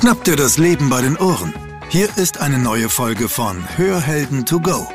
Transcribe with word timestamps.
Schnapp 0.00 0.24
dir 0.24 0.34
das 0.34 0.56
Leben 0.56 0.88
bei 0.88 1.02
den 1.02 1.18
Ohren. 1.18 1.52
Hier 1.90 2.08
ist 2.16 2.40
eine 2.40 2.58
neue 2.58 2.88
Folge 2.88 3.28
von 3.28 3.62
Hörhelden 3.76 4.46
to 4.46 4.58
go, 4.58 4.88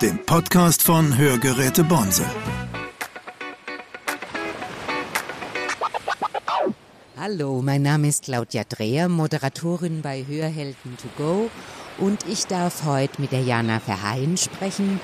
dem 0.00 0.24
Podcast 0.24 0.82
von 0.82 1.18
Hörgeräte 1.18 1.84
Bonse. 1.84 2.24
Hallo, 7.18 7.60
mein 7.60 7.82
Name 7.82 8.08
ist 8.08 8.24
Claudia 8.24 8.62
Dreher, 8.66 9.10
Moderatorin 9.10 10.00
bei 10.00 10.24
Hörhelden 10.26 10.96
to 10.96 11.08
go 11.18 11.50
und 11.98 12.26
ich 12.26 12.46
darf 12.46 12.86
heute 12.86 13.20
mit 13.20 13.32
der 13.32 13.42
Jana 13.42 13.80
Verheyen 13.80 14.38
sprechen. 14.38 14.98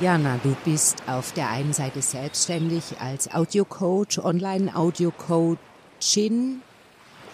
Jana, 0.00 0.38
du 0.40 0.54
bist 0.64 1.02
auf 1.08 1.32
der 1.32 1.50
einen 1.50 1.72
Seite 1.72 2.00
selbstständig 2.00 3.00
als 3.00 3.28
Audiocoach, 3.34 4.20
Online-Audio-Coachin. 4.22 6.62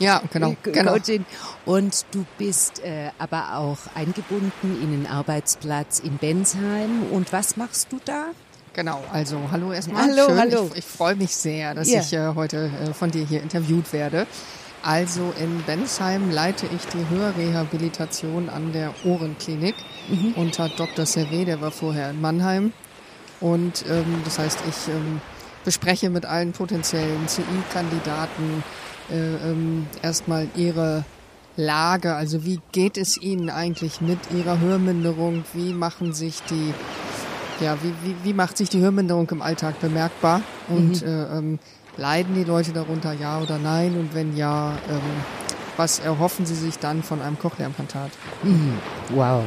Ja, 0.00 0.22
genau, 0.32 0.56
genau. 0.62 0.92
Coachin. 0.92 1.24
Und 1.66 2.04
du 2.10 2.24
bist 2.38 2.82
äh, 2.82 3.10
aber 3.18 3.56
auch 3.58 3.78
eingebunden 3.94 4.80
in 4.82 4.90
den 4.90 5.06
Arbeitsplatz 5.06 5.98
in 6.00 6.16
Bensheim. 6.16 7.04
Und 7.12 7.32
was 7.32 7.56
machst 7.56 7.92
du 7.92 8.00
da? 8.04 8.26
Genau, 8.72 9.02
also 9.12 9.38
hallo 9.52 9.72
erstmal. 9.72 10.04
Hallo, 10.04 10.26
Schön. 10.28 10.38
hallo. 10.38 10.66
Ich, 10.72 10.78
ich 10.78 10.84
freue 10.86 11.16
mich 11.16 11.36
sehr, 11.36 11.74
dass 11.74 11.88
Ja. 11.90 12.00
ich 12.00 12.12
äh, 12.12 12.32
heute 12.34 12.70
äh, 12.88 12.94
von 12.94 13.10
dir 13.10 13.24
hier 13.26 13.42
interviewt 13.42 13.92
werde. 13.92 14.26
Also 14.82 15.34
in 15.38 15.62
Bensheim 15.64 16.30
leite 16.30 16.66
ich 16.74 16.86
die 16.86 17.06
Hörrehabilitation 17.14 18.48
an 18.48 18.72
der 18.72 18.94
Ohrenklinik 19.04 19.74
Mhm. 20.08 20.32
unter 20.36 20.68
Dr. 20.70 21.04
Servet, 21.04 21.46
der 21.46 21.60
war 21.60 21.70
vorher 21.70 22.10
in 22.10 22.20
Mannheim. 22.20 22.72
Und 23.40 23.84
ähm, 23.88 24.22
das 24.24 24.38
heißt, 24.38 24.58
ich 24.68 24.88
ähm, 24.92 25.20
bespreche 25.64 26.08
mit 26.10 26.24
allen 26.24 26.52
potenziellen 26.52 27.28
CI-Kandidaten 27.28 28.64
äh, 29.12 29.50
ähm, 29.50 29.86
erstmal 30.02 30.48
ihre 30.56 31.04
Lage, 31.56 32.14
also 32.14 32.44
wie 32.44 32.60
geht 32.72 32.96
es 32.96 33.16
ihnen 33.16 33.50
eigentlich 33.50 34.00
mit 34.00 34.18
ihrer 34.34 34.60
Hörminderung, 34.60 35.44
wie 35.52 35.72
machen 35.72 36.12
sich 36.12 36.40
die 36.48 36.72
ja, 37.60 37.76
wie, 37.82 37.92
wie, 38.02 38.16
wie 38.22 38.32
macht 38.32 38.56
sich 38.56 38.68
die 38.68 38.80
Hörminderung 38.80 39.28
im 39.30 39.42
Alltag 39.42 39.78
bemerkbar? 39.80 40.42
Und 40.68 41.02
äh, 41.02 41.24
ähm, 41.24 41.58
leiden 41.96 42.34
die 42.34 42.44
Leute 42.44 42.72
darunter, 42.72 43.12
ja 43.12 43.40
oder 43.40 43.58
nein? 43.58 43.96
Und 43.98 44.14
wenn 44.14 44.36
ja, 44.36 44.72
ähm, 44.88 45.00
was 45.76 45.98
erhoffen 45.98 46.46
sie 46.46 46.54
sich 46.54 46.78
dann 46.78 47.02
von 47.02 47.20
einem 47.20 47.38
Cochlea-Implantat? 47.38 48.10
Wow. 49.14 49.44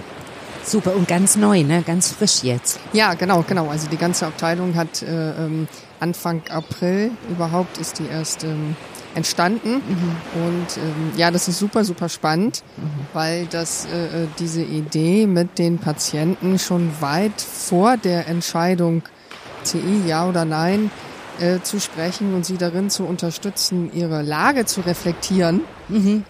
Super 0.66 0.96
und 0.96 1.08
ganz 1.10 1.36
neu, 1.36 1.64
ne? 1.64 1.84
Ganz 1.86 2.12
frisch 2.12 2.44
jetzt. 2.44 2.80
Ja, 2.94 3.16
genau, 3.16 3.44
genau. 3.46 3.68
Also 3.68 3.88
die 3.90 3.98
ganze 3.98 4.28
Abteilung 4.28 4.76
hat 4.76 5.02
äh, 5.02 5.32
ähm, 5.32 5.68
Anfang 6.00 6.42
April 6.50 7.12
überhaupt 7.30 7.78
ist 7.80 8.00
die 8.00 8.06
erst 8.06 8.46
ähm, 8.46 8.76
entstanden. 9.16 9.76
Und 10.36 10.78
ähm, 10.78 11.12
ja, 11.18 11.32
das 11.32 11.48
ist 11.48 11.60
super, 11.60 11.84
super 11.84 12.10
spannend, 12.10 12.64
weil 13.14 13.46
das 13.48 13.86
äh, 13.86 14.24
äh, 14.24 14.28
diese 14.40 14.62
Idee 14.62 15.28
mit 15.28 15.60
den 15.60 15.78
Patienten 15.78 16.60
schon 16.60 16.92
weit 17.00 17.42
vor 17.42 17.98
der 17.98 18.28
Entscheidung 18.28 19.04
CI 19.64 20.04
ja 20.08 20.28
oder 20.28 20.46
nein 20.46 20.92
äh, 21.40 21.62
zu 21.62 21.80
sprechen 21.80 22.34
und 22.34 22.46
sie 22.46 22.58
darin 22.58 22.90
zu 22.90 23.06
unterstützen, 23.06 23.92
ihre 23.94 24.22
Lage 24.22 24.66
zu 24.66 24.82
reflektieren. 24.82 25.62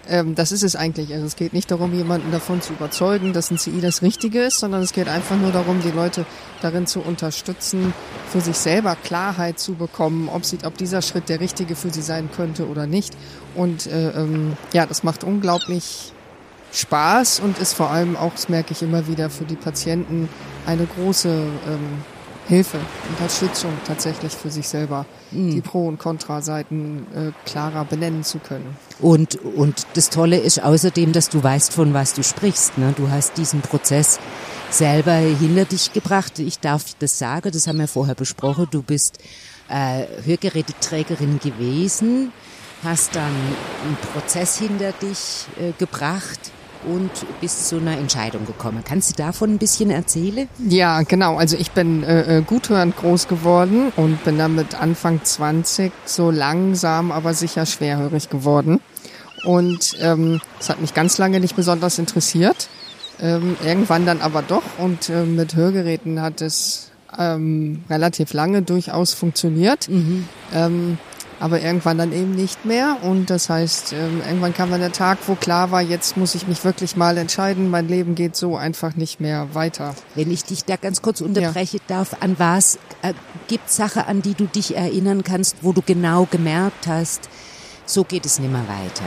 Ähm, 0.08 0.34
das 0.34 0.50
ist 0.50 0.62
es 0.62 0.76
eigentlich. 0.76 1.12
Also 1.12 1.26
es 1.26 1.36
geht 1.36 1.52
nicht 1.52 1.70
darum, 1.70 1.94
jemanden 1.94 2.32
davon 2.32 2.60
zu 2.60 2.72
überzeugen, 2.72 3.32
dass 3.32 3.50
ein 3.50 3.58
CI 3.58 3.80
das 3.80 4.02
Richtige 4.02 4.42
ist, 4.42 4.58
sondern 4.58 4.82
es 4.82 4.92
geht 4.92 5.08
einfach 5.08 5.36
nur 5.36 5.52
darum, 5.52 5.80
die 5.80 5.90
Leute 5.90 6.26
darin 6.60 6.86
zu 6.86 7.00
unterstützen, 7.00 7.92
für 8.30 8.40
sich 8.40 8.56
selber 8.56 8.96
Klarheit 8.96 9.58
zu 9.58 9.74
bekommen, 9.74 10.28
ob, 10.28 10.44
sie, 10.44 10.58
ob 10.64 10.76
dieser 10.76 11.02
Schritt 11.02 11.28
der 11.28 11.40
richtige 11.40 11.76
für 11.76 11.90
sie 11.90 12.02
sein 12.02 12.30
könnte 12.34 12.66
oder 12.68 12.86
nicht. 12.86 13.16
Und 13.54 13.86
äh, 13.86 14.10
ähm, 14.10 14.56
ja, 14.72 14.86
das 14.86 15.02
macht 15.02 15.22
unglaublich 15.22 16.12
Spaß 16.72 17.40
und 17.40 17.58
ist 17.58 17.74
vor 17.74 17.90
allem 17.90 18.16
auch, 18.16 18.32
das 18.32 18.48
merke 18.48 18.72
ich 18.72 18.82
immer 18.82 19.06
wieder, 19.06 19.30
für 19.30 19.44
die 19.44 19.56
Patienten 19.56 20.28
eine 20.66 20.86
große 20.86 21.28
ähm, 21.28 22.02
Hilfe, 22.46 22.78
Unterstützung 23.08 23.72
tatsächlich 23.86 24.32
für 24.32 24.50
sich 24.50 24.68
selber, 24.68 25.06
die 25.30 25.62
Pro- 25.62 25.88
und 25.88 25.98
Kontraseiten 25.98 27.06
äh, 27.14 27.32
klarer 27.46 27.84
benennen 27.84 28.22
zu 28.22 28.38
können. 28.38 28.76
Und, 29.00 29.36
und 29.36 29.86
das 29.94 30.10
Tolle 30.10 30.38
ist 30.38 30.62
außerdem, 30.62 31.12
dass 31.12 31.30
du 31.30 31.42
weißt, 31.42 31.72
von 31.72 31.94
was 31.94 32.12
du 32.12 32.22
sprichst. 32.22 32.76
Ne? 32.76 32.92
Du 32.96 33.10
hast 33.10 33.38
diesen 33.38 33.62
Prozess 33.62 34.20
selber 34.70 35.14
hinter 35.14 35.64
dich 35.64 35.92
gebracht. 35.92 36.38
Ich 36.38 36.60
darf 36.60 36.84
das 36.98 37.18
sagen, 37.18 37.50
das 37.50 37.66
haben 37.66 37.78
wir 37.78 37.88
vorher 37.88 38.14
besprochen. 38.14 38.66
Du 38.70 38.82
bist 38.82 39.18
äh, 39.68 40.04
Hörgeräteträgerin 40.24 41.38
gewesen, 41.38 42.32
hast 42.82 43.16
dann 43.16 43.24
einen 43.24 43.96
Prozess 44.12 44.58
hinter 44.58 44.92
dich 44.92 45.46
äh, 45.58 45.72
gebracht 45.78 46.52
und 46.86 47.10
bist 47.40 47.68
zu 47.68 47.76
einer 47.76 47.96
Entscheidung 47.96 48.46
gekommen. 48.46 48.82
Kannst 48.86 49.10
du 49.10 49.22
davon 49.22 49.50
ein 49.50 49.58
bisschen 49.58 49.90
erzählen? 49.90 50.48
Ja, 50.68 51.02
genau. 51.02 51.36
Also 51.36 51.56
ich 51.56 51.70
bin 51.70 52.02
äh, 52.02 52.38
äh, 52.38 52.42
guthörend 52.42 52.96
groß 52.96 53.28
geworden 53.28 53.92
und 53.96 54.22
bin 54.24 54.38
dann 54.38 54.54
mit 54.54 54.80
Anfang 54.80 55.22
20 55.22 55.92
so 56.04 56.30
langsam, 56.30 57.12
aber 57.12 57.34
sicher 57.34 57.66
schwerhörig 57.66 58.30
geworden. 58.30 58.80
Und 59.44 59.96
ähm, 60.00 60.40
es 60.58 60.70
hat 60.70 60.80
mich 60.80 60.94
ganz 60.94 61.18
lange 61.18 61.40
nicht 61.40 61.56
besonders 61.56 61.98
interessiert. 61.98 62.68
Ähm, 63.20 63.56
irgendwann 63.64 64.06
dann 64.06 64.20
aber 64.20 64.42
doch. 64.42 64.62
Und 64.78 65.08
äh, 65.08 65.24
mit 65.24 65.54
Hörgeräten 65.54 66.20
hat 66.20 66.40
es 66.40 66.90
ähm, 67.18 67.84
relativ 67.88 68.32
lange 68.32 68.62
durchaus 68.62 69.12
funktioniert. 69.12 69.88
Ähm, 70.52 70.98
aber 71.40 71.60
irgendwann 71.60 71.98
dann 71.98 72.12
eben 72.12 72.34
nicht 72.34 72.64
mehr. 72.64 72.98
Und 73.02 73.30
das 73.30 73.48
heißt, 73.48 73.92
ähm, 73.92 74.22
irgendwann 74.26 74.54
kam 74.54 74.70
dann 74.70 74.80
der 74.80 74.92
Tag, 74.92 75.18
wo 75.26 75.34
klar 75.34 75.70
war, 75.70 75.82
jetzt 75.82 76.16
muss 76.16 76.34
ich 76.34 76.46
mich 76.46 76.64
wirklich 76.64 76.96
mal 76.96 77.16
entscheiden. 77.18 77.70
Mein 77.70 77.88
Leben 77.88 78.14
geht 78.14 78.36
so 78.36 78.56
einfach 78.56 78.96
nicht 78.96 79.20
mehr 79.20 79.54
weiter. 79.54 79.94
Wenn 80.14 80.30
ich 80.30 80.44
dich 80.44 80.64
da 80.64 80.76
ganz 80.76 81.02
kurz 81.02 81.20
unterbrechen 81.20 81.80
darf, 81.88 82.16
an 82.20 82.36
was 82.38 82.78
äh, 83.02 83.14
gibt 83.48 83.70
Sache, 83.70 84.06
an 84.06 84.22
die 84.22 84.34
du 84.34 84.46
dich 84.46 84.76
erinnern 84.76 85.24
kannst, 85.24 85.56
wo 85.62 85.72
du 85.72 85.82
genau 85.82 86.26
gemerkt 86.30 86.86
hast, 86.86 87.28
so 87.86 88.04
geht 88.04 88.24
es 88.26 88.38
nimmer 88.38 88.62
weiter. 88.68 89.04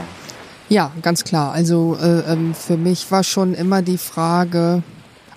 Ja, 0.68 0.92
ganz 1.00 1.24
klar. 1.24 1.52
Also 1.52 1.96
äh, 2.00 2.32
ähm, 2.32 2.54
für 2.54 2.76
mich 2.76 3.10
war 3.10 3.24
schon 3.24 3.54
immer 3.54 3.80
die 3.82 3.98
Frage, 3.98 4.82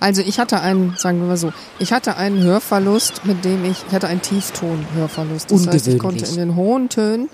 also 0.02 0.20
ich 0.20 0.40
hatte 0.40 0.60
einen, 0.60 0.96
sagen 0.96 1.20
wir 1.20 1.28
mal 1.28 1.36
so, 1.36 1.52
ich 1.78 1.92
hatte 1.92 2.16
einen 2.16 2.42
Hörverlust, 2.42 3.24
mit 3.24 3.44
dem 3.44 3.64
ich, 3.64 3.84
ich 3.86 3.94
hatte 3.94 4.08
einen 4.08 4.20
Tiefton-Hörverlust. 4.20 5.50
Das 5.50 5.66
heißt, 5.68 5.86
ich 5.86 5.98
konnte 5.98 6.26
in 6.26 6.36
den 6.36 6.56
hohen 6.56 6.88
Tönen 6.88 7.30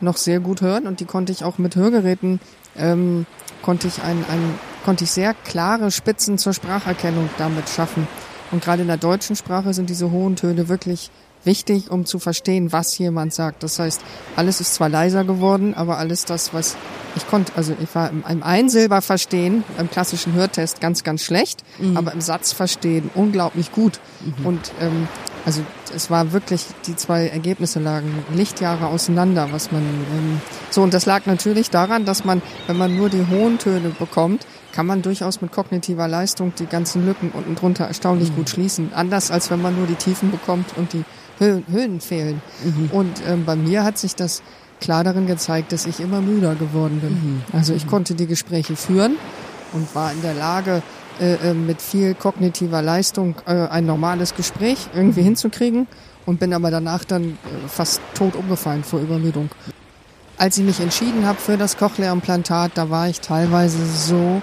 noch 0.00 0.16
sehr 0.16 0.38
gut 0.38 0.60
hören 0.60 0.86
und 0.86 1.00
die 1.00 1.04
konnte 1.04 1.32
ich 1.32 1.42
auch 1.42 1.58
mit 1.58 1.74
Hörgeräten, 1.74 2.38
ähm, 2.76 3.26
konnte 3.60 3.88
ich 3.88 4.02
ein, 4.02 4.24
ein, 4.30 4.54
konnte 4.84 5.02
ich 5.02 5.10
sehr 5.10 5.34
klare 5.34 5.90
Spitzen 5.90 6.38
zur 6.38 6.52
Spracherkennung 6.52 7.28
damit 7.38 7.68
schaffen. 7.68 8.06
Und 8.52 8.62
gerade 8.62 8.82
in 8.82 8.88
der 8.88 8.98
deutschen 8.98 9.34
Sprache 9.34 9.74
sind 9.74 9.90
diese 9.90 10.12
hohen 10.12 10.36
Töne 10.36 10.68
wirklich 10.68 11.10
wichtig, 11.44 11.90
um 11.90 12.04
zu 12.04 12.18
verstehen, 12.18 12.72
was 12.72 12.96
jemand 12.98 13.34
sagt. 13.34 13.62
Das 13.62 13.78
heißt, 13.78 14.00
alles 14.36 14.60
ist 14.60 14.74
zwar 14.74 14.88
leiser 14.88 15.24
geworden, 15.24 15.74
aber 15.74 15.98
alles 15.98 16.24
das, 16.24 16.54
was 16.54 16.76
ich 17.14 17.26
konnte, 17.26 17.52
also 17.56 17.74
ich 17.80 17.94
war 17.94 18.10
im, 18.10 18.24
im 18.28 18.42
Einsilber 18.42 19.02
verstehen, 19.02 19.64
im 19.78 19.90
klassischen 19.90 20.32
Hörtest 20.32 20.80
ganz, 20.80 21.04
ganz 21.04 21.22
schlecht, 21.22 21.62
aber 21.94 22.12
im 22.12 22.20
Satz 22.20 22.52
verstehen 22.52 23.10
unglaublich 23.14 23.70
gut. 23.72 24.00
Und 24.44 24.72
ähm, 24.80 25.08
also 25.44 25.62
es 25.94 26.10
war 26.10 26.32
wirklich, 26.32 26.64
die 26.86 26.96
zwei 26.96 27.26
Ergebnisse 27.26 27.80
lagen 27.80 28.24
Lichtjahre 28.32 28.86
auseinander, 28.86 29.48
was 29.50 29.72
man 29.72 29.82
ähm, 29.82 30.40
so 30.70 30.82
und 30.82 30.94
das 30.94 31.04
lag 31.04 31.26
natürlich 31.26 31.70
daran, 31.70 32.04
dass 32.04 32.24
man, 32.24 32.40
wenn 32.66 32.78
man 32.78 32.96
nur 32.96 33.10
die 33.10 33.26
hohen 33.28 33.58
Töne 33.58 33.90
bekommt, 33.90 34.46
kann 34.72 34.86
man 34.86 35.02
durchaus 35.02 35.42
mit 35.42 35.52
kognitiver 35.52 36.08
Leistung 36.08 36.52
die 36.58 36.66
ganzen 36.66 37.04
Lücken 37.04 37.30
unten 37.32 37.56
drunter 37.56 37.84
erstaunlich 37.84 38.34
gut 38.34 38.48
schließen. 38.48 38.92
Anders 38.94 39.30
als 39.30 39.50
wenn 39.50 39.60
man 39.60 39.76
nur 39.76 39.86
die 39.86 39.96
Tiefen 39.96 40.30
bekommt 40.30 40.76
und 40.76 40.92
die 40.92 41.04
Höhen, 41.38 41.64
Höhen 41.70 42.00
fehlen. 42.00 42.42
Und 42.92 43.22
ähm, 43.26 43.44
bei 43.44 43.56
mir 43.56 43.84
hat 43.84 43.98
sich 43.98 44.14
das 44.14 44.42
klar 44.80 45.04
darin 45.04 45.26
gezeigt, 45.26 45.72
dass 45.72 45.86
ich 45.86 46.00
immer 46.00 46.20
müder 46.20 46.54
geworden 46.54 47.00
bin. 47.00 47.42
Also 47.52 47.72
ich 47.72 47.86
konnte 47.86 48.14
die 48.14 48.26
Gespräche 48.26 48.76
führen 48.76 49.16
und 49.72 49.94
war 49.94 50.12
in 50.12 50.22
der 50.22 50.34
Lage, 50.34 50.82
äh, 51.20 51.34
äh, 51.50 51.54
mit 51.54 51.82
viel 51.82 52.14
kognitiver 52.14 52.80
Leistung 52.80 53.36
äh, 53.46 53.68
ein 53.68 53.84
normales 53.84 54.34
Gespräch 54.34 54.88
irgendwie 54.94 55.22
hinzukriegen 55.22 55.86
und 56.24 56.40
bin 56.40 56.54
aber 56.54 56.70
danach 56.70 57.04
dann 57.04 57.24
äh, 57.24 57.68
fast 57.68 58.00
tot 58.14 58.34
umgefallen 58.34 58.82
vor 58.82 59.00
Übermüdung. 59.00 59.50
Als 60.38 60.56
ich 60.56 60.64
mich 60.64 60.80
entschieden 60.80 61.26
habe 61.26 61.38
für 61.38 61.56
das 61.56 61.76
Cochlea-Implantat, 61.76 62.72
da 62.74 62.90
war 62.90 63.08
ich 63.08 63.20
teilweise 63.20 63.84
so 63.86 64.40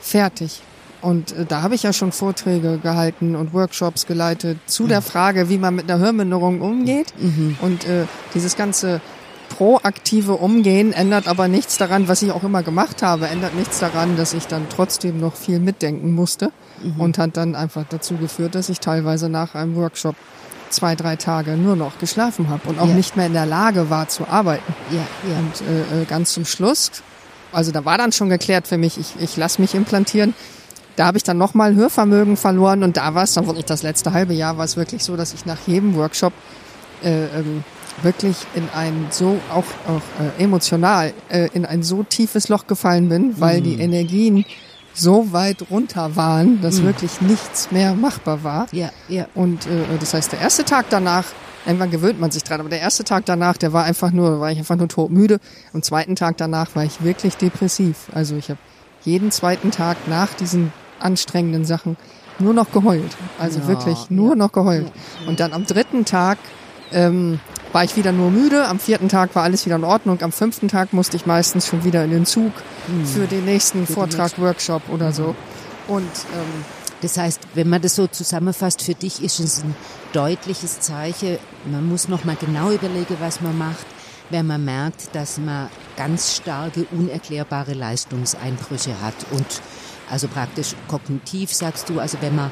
fertig. 0.00 0.62
Und 1.04 1.32
äh, 1.32 1.44
da 1.46 1.62
habe 1.62 1.74
ich 1.74 1.82
ja 1.82 1.92
schon 1.92 2.12
Vorträge 2.12 2.78
gehalten 2.78 3.36
und 3.36 3.52
Workshops 3.52 4.06
geleitet 4.06 4.58
zu 4.66 4.86
der 4.86 5.02
Frage, 5.02 5.48
wie 5.50 5.58
man 5.58 5.74
mit 5.74 5.90
einer 5.90 6.00
Hörminderung 6.02 6.60
umgeht. 6.60 7.12
Und 7.60 7.84
äh, 7.84 8.06
dieses 8.34 8.56
ganze 8.56 9.00
proaktive 9.50 10.32
Umgehen 10.32 10.92
ändert 10.92 11.28
aber 11.28 11.46
nichts 11.46 11.76
daran, 11.76 12.08
was 12.08 12.22
ich 12.22 12.32
auch 12.32 12.42
immer 12.42 12.62
gemacht 12.62 13.02
habe, 13.02 13.28
ändert 13.28 13.54
nichts 13.54 13.78
daran, 13.78 14.16
dass 14.16 14.32
ich 14.32 14.46
dann 14.46 14.66
trotzdem 14.68 15.20
noch 15.20 15.36
viel 15.36 15.60
mitdenken 15.60 16.12
musste 16.12 16.50
und 16.98 17.18
hat 17.18 17.36
dann 17.36 17.54
einfach 17.54 17.84
dazu 17.88 18.16
geführt, 18.16 18.54
dass 18.54 18.68
ich 18.68 18.80
teilweise 18.80 19.28
nach 19.28 19.54
einem 19.54 19.76
Workshop 19.76 20.16
zwei, 20.70 20.96
drei 20.96 21.16
Tage 21.16 21.52
nur 21.52 21.76
noch 21.76 21.98
geschlafen 21.98 22.48
habe 22.48 22.68
und 22.68 22.80
auch 22.80 22.88
Ja. 22.88 22.94
nicht 22.94 23.16
mehr 23.16 23.26
in 23.26 23.32
der 23.34 23.46
Lage 23.46 23.90
war 23.90 24.08
zu 24.08 24.26
arbeiten. 24.26 24.74
Ja, 24.90 24.96
ja. 25.30 25.38
Und 25.38 25.60
äh, 25.68 26.02
äh, 26.02 26.04
ganz 26.06 26.32
zum 26.32 26.44
Schluss 26.44 26.90
also 27.54 27.70
da 27.70 27.84
war 27.84 27.96
dann 27.98 28.10
schon 28.12 28.28
geklärt 28.28 28.66
für 28.66 28.78
mich, 28.78 28.98
ich, 28.98 29.14
ich 29.20 29.36
lasse 29.36 29.60
mich 29.60 29.74
implantieren. 29.74 30.34
Da 30.96 31.06
habe 31.06 31.16
ich 31.16 31.24
dann 31.24 31.38
nochmal 31.38 31.74
Hörvermögen 31.74 32.36
verloren 32.36 32.82
und 32.82 32.96
da 32.96 33.14
war 33.14 33.24
es 33.24 33.34
dann 33.34 33.46
wirklich 33.46 33.64
das 33.64 33.82
letzte 33.82 34.12
halbe 34.12 34.34
Jahr 34.34 34.58
war 34.58 34.64
es 34.64 34.76
wirklich 34.76 35.02
so, 35.02 35.16
dass 35.16 35.34
ich 35.34 35.44
nach 35.44 35.58
jedem 35.66 35.96
Workshop 35.96 36.32
äh, 37.02 37.24
ähm, 37.26 37.64
wirklich 38.02 38.36
in 38.54 38.68
ein 38.74 39.06
so 39.10 39.38
auch 39.50 39.64
auch 39.88 40.02
äh, 40.38 40.42
emotional 40.42 41.12
äh, 41.28 41.48
in 41.52 41.64
ein 41.64 41.82
so 41.82 42.02
tiefes 42.02 42.48
Loch 42.48 42.66
gefallen 42.66 43.08
bin, 43.08 43.40
weil 43.40 43.60
die 43.60 43.80
Energien 43.80 44.44
so 44.94 45.32
weit 45.32 45.70
runter 45.70 46.14
waren, 46.16 46.60
dass 46.60 46.82
wirklich 46.82 47.20
nichts 47.20 47.72
mehr 47.72 47.94
machbar 47.94 48.44
war. 48.44 48.66
Ja, 48.72 48.90
ja. 49.08 49.26
Und 49.34 49.66
äh, 49.66 49.98
das 49.98 50.14
heißt, 50.14 50.32
der 50.32 50.40
erste 50.40 50.64
Tag 50.64 50.86
danach, 50.88 51.24
irgendwann 51.66 51.90
gewöhnt 51.90 52.20
man 52.20 52.30
sich 52.30 52.44
dran, 52.44 52.60
aber 52.60 52.68
der 52.68 52.80
erste 52.80 53.02
Tag 53.02 53.26
danach, 53.26 53.56
der 53.56 53.72
war 53.72 53.84
einfach 53.84 54.12
nur, 54.12 54.40
war 54.40 54.52
ich 54.52 54.58
einfach 54.58 54.76
nur 54.76 54.88
todmüde. 54.88 55.40
Am 55.72 55.82
zweiten 55.82 56.14
Tag 56.14 56.36
danach 56.36 56.76
war 56.76 56.84
ich 56.84 57.02
wirklich 57.02 57.36
depressiv. 57.36 58.08
Also 58.12 58.36
ich 58.36 58.50
habe 58.50 58.60
jeden 59.04 59.32
zweiten 59.32 59.70
Tag 59.72 59.96
nach 60.08 60.32
diesen 60.34 60.72
anstrengenden 61.00 61.64
Sachen 61.64 61.96
nur 62.38 62.54
noch 62.54 62.72
geheult. 62.72 63.16
Also 63.38 63.60
Ja, 63.60 63.68
wirklich 63.68 64.10
nur 64.10 64.30
ja. 64.30 64.34
noch 64.36 64.52
geheult. 64.52 64.90
Und 65.26 65.40
dann 65.40 65.52
am 65.52 65.64
dritten 65.66 66.04
Tag 66.04 66.38
ähm, 66.92 67.40
war 67.72 67.84
ich 67.84 67.96
wieder 67.96 68.12
nur 68.12 68.30
müde. 68.30 68.66
Am 68.66 68.78
vierten 68.78 69.08
Tag 69.08 69.34
war 69.34 69.42
alles 69.42 69.66
wieder 69.66 69.76
in 69.76 69.84
Ordnung. 69.84 70.20
Am 70.22 70.32
fünften 70.32 70.68
Tag 70.68 70.92
musste 70.92 71.16
ich 71.16 71.26
meistens 71.26 71.66
schon 71.66 71.84
wieder 71.84 72.04
in 72.04 72.10
den 72.10 72.26
Zug 72.26 72.52
für 73.12 73.26
den 73.26 73.44
nächsten 73.44 73.86
Vortrag, 73.86 74.38
Workshop 74.38 74.82
oder 74.88 75.12
so. 75.12 75.34
Und 75.88 76.02
ähm, 76.02 76.64
Das 77.02 77.18
heißt, 77.18 77.40
wenn 77.54 77.68
man 77.68 77.82
das 77.82 77.96
so 77.96 78.06
zusammenfasst, 78.06 78.82
für 78.82 78.94
dich 78.94 79.22
ist 79.22 79.38
es 79.38 79.62
ein 79.62 79.74
deutliches 80.12 80.80
Zeichen. 80.80 81.38
Man 81.70 81.86
muss 81.88 82.08
noch 82.08 82.24
mal 82.24 82.36
genau 82.36 82.70
überlegen, 82.70 83.16
was 83.20 83.40
man 83.40 83.58
macht, 83.58 83.86
wenn 84.30 84.46
man 84.46 84.64
merkt, 84.64 85.14
dass 85.14 85.38
man 85.38 85.68
ganz 85.96 86.34
starke, 86.36 86.86
unerklärbare 86.92 87.74
Leistungseinbrüche 87.74 89.00
hat. 89.02 89.14
Und 89.32 89.46
also 90.10 90.28
praktisch 90.28 90.74
kognitiv 90.88 91.52
sagst 91.52 91.88
du, 91.88 92.00
also 92.00 92.18
wenn 92.20 92.34
man 92.34 92.50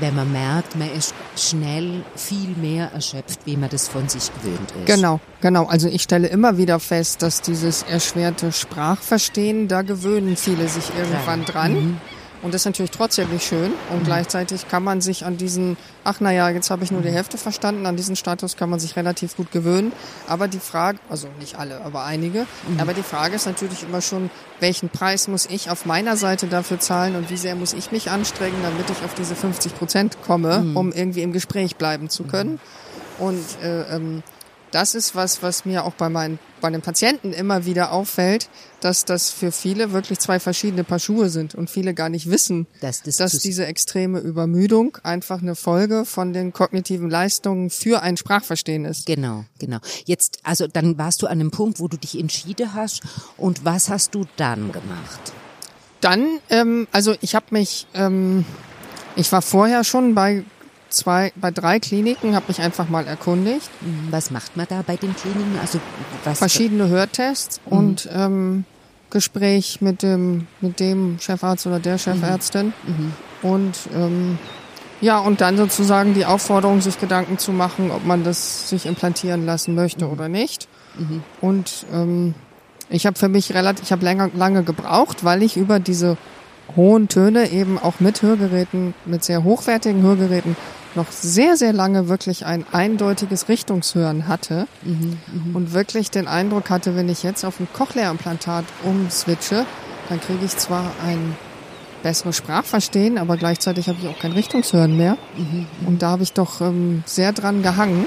wenn 0.00 0.14
man 0.14 0.30
merkt, 0.30 0.76
man 0.76 0.90
ist 0.92 1.14
schnell 1.36 2.04
viel 2.16 2.50
mehr 2.56 2.92
erschöpft, 2.92 3.40
wie 3.44 3.56
man 3.56 3.70
das 3.70 3.88
von 3.88 4.08
sich 4.08 4.30
gewöhnt 4.34 4.72
ist. 4.72 4.86
Genau, 4.86 5.20
genau. 5.40 5.64
Also 5.66 5.88
ich 5.88 6.02
stelle 6.02 6.28
immer 6.28 6.58
wieder 6.58 6.80
fest, 6.80 7.22
dass 7.22 7.40
dieses 7.40 7.82
erschwerte 7.82 8.52
Sprachverstehen, 8.52 9.68
da 9.68 9.82
gewöhnen 9.82 10.36
viele 10.36 10.68
sich 10.68 10.90
irgendwann 10.98 11.44
dran. 11.44 12.00
Und 12.46 12.54
das 12.54 12.62
ist 12.62 12.66
natürlich 12.66 12.92
trotzdem 12.92 13.28
nicht 13.30 13.44
schön. 13.44 13.72
Und 13.90 14.04
gleichzeitig 14.04 14.68
kann 14.68 14.84
man 14.84 15.00
sich 15.00 15.24
an 15.24 15.36
diesen, 15.36 15.76
ach 16.04 16.20
naja, 16.20 16.48
jetzt 16.48 16.70
habe 16.70 16.84
ich 16.84 16.92
nur 16.92 17.02
die 17.02 17.10
Hälfte 17.10 17.38
verstanden, 17.38 17.86
an 17.86 17.96
diesen 17.96 18.14
Status 18.14 18.56
kann 18.56 18.70
man 18.70 18.78
sich 18.78 18.94
relativ 18.94 19.36
gut 19.36 19.50
gewöhnen. 19.50 19.92
Aber 20.28 20.46
die 20.46 20.60
Frage, 20.60 21.00
also 21.10 21.26
nicht 21.40 21.58
alle, 21.58 21.80
aber 21.84 22.04
einige, 22.04 22.46
aber 22.78 22.94
die 22.94 23.02
Frage 23.02 23.34
ist 23.34 23.46
natürlich 23.46 23.82
immer 23.82 24.00
schon, 24.00 24.30
welchen 24.60 24.90
Preis 24.90 25.26
muss 25.26 25.46
ich 25.46 25.70
auf 25.70 25.86
meiner 25.86 26.16
Seite 26.16 26.46
dafür 26.46 26.78
zahlen 26.78 27.16
und 27.16 27.30
wie 27.30 27.36
sehr 27.36 27.56
muss 27.56 27.72
ich 27.72 27.90
mich 27.90 28.12
anstrengen, 28.12 28.62
damit 28.62 28.88
ich 28.90 29.04
auf 29.04 29.14
diese 29.14 29.34
50 29.34 29.74
Prozent 29.74 30.16
komme, 30.24 30.64
um 30.74 30.92
irgendwie 30.92 31.22
im 31.22 31.32
Gespräch 31.32 31.74
bleiben 31.74 32.08
zu 32.10 32.22
können. 32.22 32.60
Und 33.18 33.44
äh, 33.60 33.96
ähm, 33.96 34.22
das 34.76 34.94
ist 34.94 35.14
was, 35.14 35.42
was 35.42 35.64
mir 35.64 35.86
auch 35.86 35.94
bei 35.94 36.10
meinen, 36.10 36.38
bei 36.60 36.68
den 36.68 36.82
Patienten 36.82 37.32
immer 37.32 37.64
wieder 37.64 37.92
auffällt, 37.92 38.50
dass 38.80 39.06
das 39.06 39.30
für 39.30 39.50
viele 39.50 39.92
wirklich 39.92 40.18
zwei 40.18 40.38
verschiedene 40.38 40.84
Paar 40.84 40.98
Schuhe 40.98 41.30
sind 41.30 41.54
und 41.54 41.70
viele 41.70 41.94
gar 41.94 42.10
nicht 42.10 42.28
wissen, 42.28 42.66
Dass 42.82 43.00
das 43.02 43.16
dass 43.16 43.38
diese 43.38 43.64
extreme 43.64 44.18
Übermüdung 44.18 44.98
einfach 45.02 45.40
eine 45.40 45.54
Folge 45.54 46.04
von 46.04 46.34
den 46.34 46.52
kognitiven 46.52 47.08
Leistungen 47.08 47.70
für 47.70 48.02
ein 48.02 48.18
Sprachverstehen 48.18 48.84
ist. 48.84 49.06
Genau, 49.06 49.46
genau. 49.58 49.78
Jetzt, 50.04 50.40
also 50.42 50.66
dann 50.66 50.98
warst 50.98 51.22
du 51.22 51.26
an 51.26 51.40
einem 51.40 51.50
Punkt, 51.50 51.80
wo 51.80 51.88
du 51.88 51.96
dich 51.96 52.20
entschieden 52.20 52.74
hast. 52.74 53.00
Und 53.38 53.64
was 53.64 53.88
hast 53.88 54.14
du 54.14 54.26
dann 54.36 54.72
gemacht? 54.72 55.32
Dann, 56.02 56.38
ähm, 56.50 56.86
also 56.92 57.14
ich 57.22 57.34
habe 57.34 57.46
mich, 57.48 57.86
ähm, 57.94 58.44
ich 59.16 59.32
war 59.32 59.40
vorher 59.40 59.84
schon 59.84 60.14
bei 60.14 60.44
zwei, 60.88 61.32
bei 61.36 61.50
drei 61.50 61.78
Kliniken, 61.78 62.34
habe 62.34 62.46
mich 62.48 62.60
einfach 62.60 62.88
mal 62.88 63.06
erkundigt. 63.06 63.70
Was 64.10 64.30
macht 64.30 64.56
man 64.56 64.66
da 64.68 64.82
bei 64.86 64.96
den 64.96 65.14
Kliniken? 65.14 65.58
Also 65.60 65.80
was? 66.24 66.38
verschiedene 66.38 66.88
Hörtests 66.88 67.60
und 67.64 68.08
ähm, 68.12 68.64
Gespräch 69.10 69.80
mit 69.80 70.02
dem 70.02 70.46
mit 70.60 70.80
dem 70.80 71.18
Chefarzt 71.20 71.66
oder 71.66 71.80
der 71.80 71.98
Chefärztin. 71.98 72.72
Und 73.42 73.76
ähm, 73.94 74.38
ja 75.00 75.18
und 75.18 75.40
dann 75.40 75.56
sozusagen 75.56 76.14
die 76.14 76.24
Aufforderung 76.24 76.80
sich 76.80 76.98
Gedanken 76.98 77.38
zu 77.38 77.52
machen 77.52 77.90
ob 77.90 78.04
man 78.04 78.24
das 78.24 78.68
sich 78.68 78.86
implantieren 78.86 79.46
lassen 79.46 79.74
möchte 79.74 80.08
oder 80.08 80.28
nicht. 80.28 80.68
Und 81.40 81.86
ähm, 81.92 82.34
ich 82.88 83.06
habe 83.06 83.18
für 83.18 83.28
mich 83.28 83.52
relativ 83.52 83.84
ich 83.84 83.92
habe 83.92 84.04
länger 84.04 84.30
lange 84.34 84.62
gebraucht 84.62 85.24
weil 85.24 85.42
ich 85.42 85.56
über 85.56 85.78
diese 85.78 86.16
hohen 86.76 87.08
Töne 87.08 87.50
eben 87.50 87.78
auch 87.78 88.00
mit 88.00 88.22
Hörgeräten 88.22 88.94
mit 89.04 89.24
sehr 89.24 89.42
hochwertigen 89.42 90.02
Hörgeräten 90.02 90.56
noch 90.94 91.10
sehr 91.10 91.56
sehr 91.56 91.72
lange 91.72 92.08
wirklich 92.08 92.46
ein 92.46 92.64
eindeutiges 92.72 93.48
Richtungshören 93.48 94.28
hatte 94.28 94.66
und 95.54 95.74
wirklich 95.74 96.10
den 96.10 96.28
Eindruck 96.28 96.70
hatte, 96.70 96.96
wenn 96.96 97.08
ich 97.08 97.22
jetzt 97.22 97.44
auf 97.44 97.60
ein 97.60 97.68
Cochlea-Implantat 97.72 98.64
umswitche, 98.82 99.66
dann 100.08 100.20
kriege 100.20 100.44
ich 100.44 100.56
zwar 100.56 100.92
ein 101.04 101.36
besseres 102.02 102.36
Sprachverstehen, 102.36 103.18
aber 103.18 103.36
gleichzeitig 103.36 103.88
habe 103.88 103.98
ich 104.00 104.08
auch 104.08 104.18
kein 104.18 104.32
Richtungshören 104.32 104.96
mehr. 104.96 105.18
Und 105.86 106.02
da 106.02 106.10
habe 106.10 106.22
ich 106.22 106.32
doch 106.32 106.60
ähm, 106.60 107.02
sehr 107.04 107.32
dran 107.32 107.62
gehangen. 107.62 108.06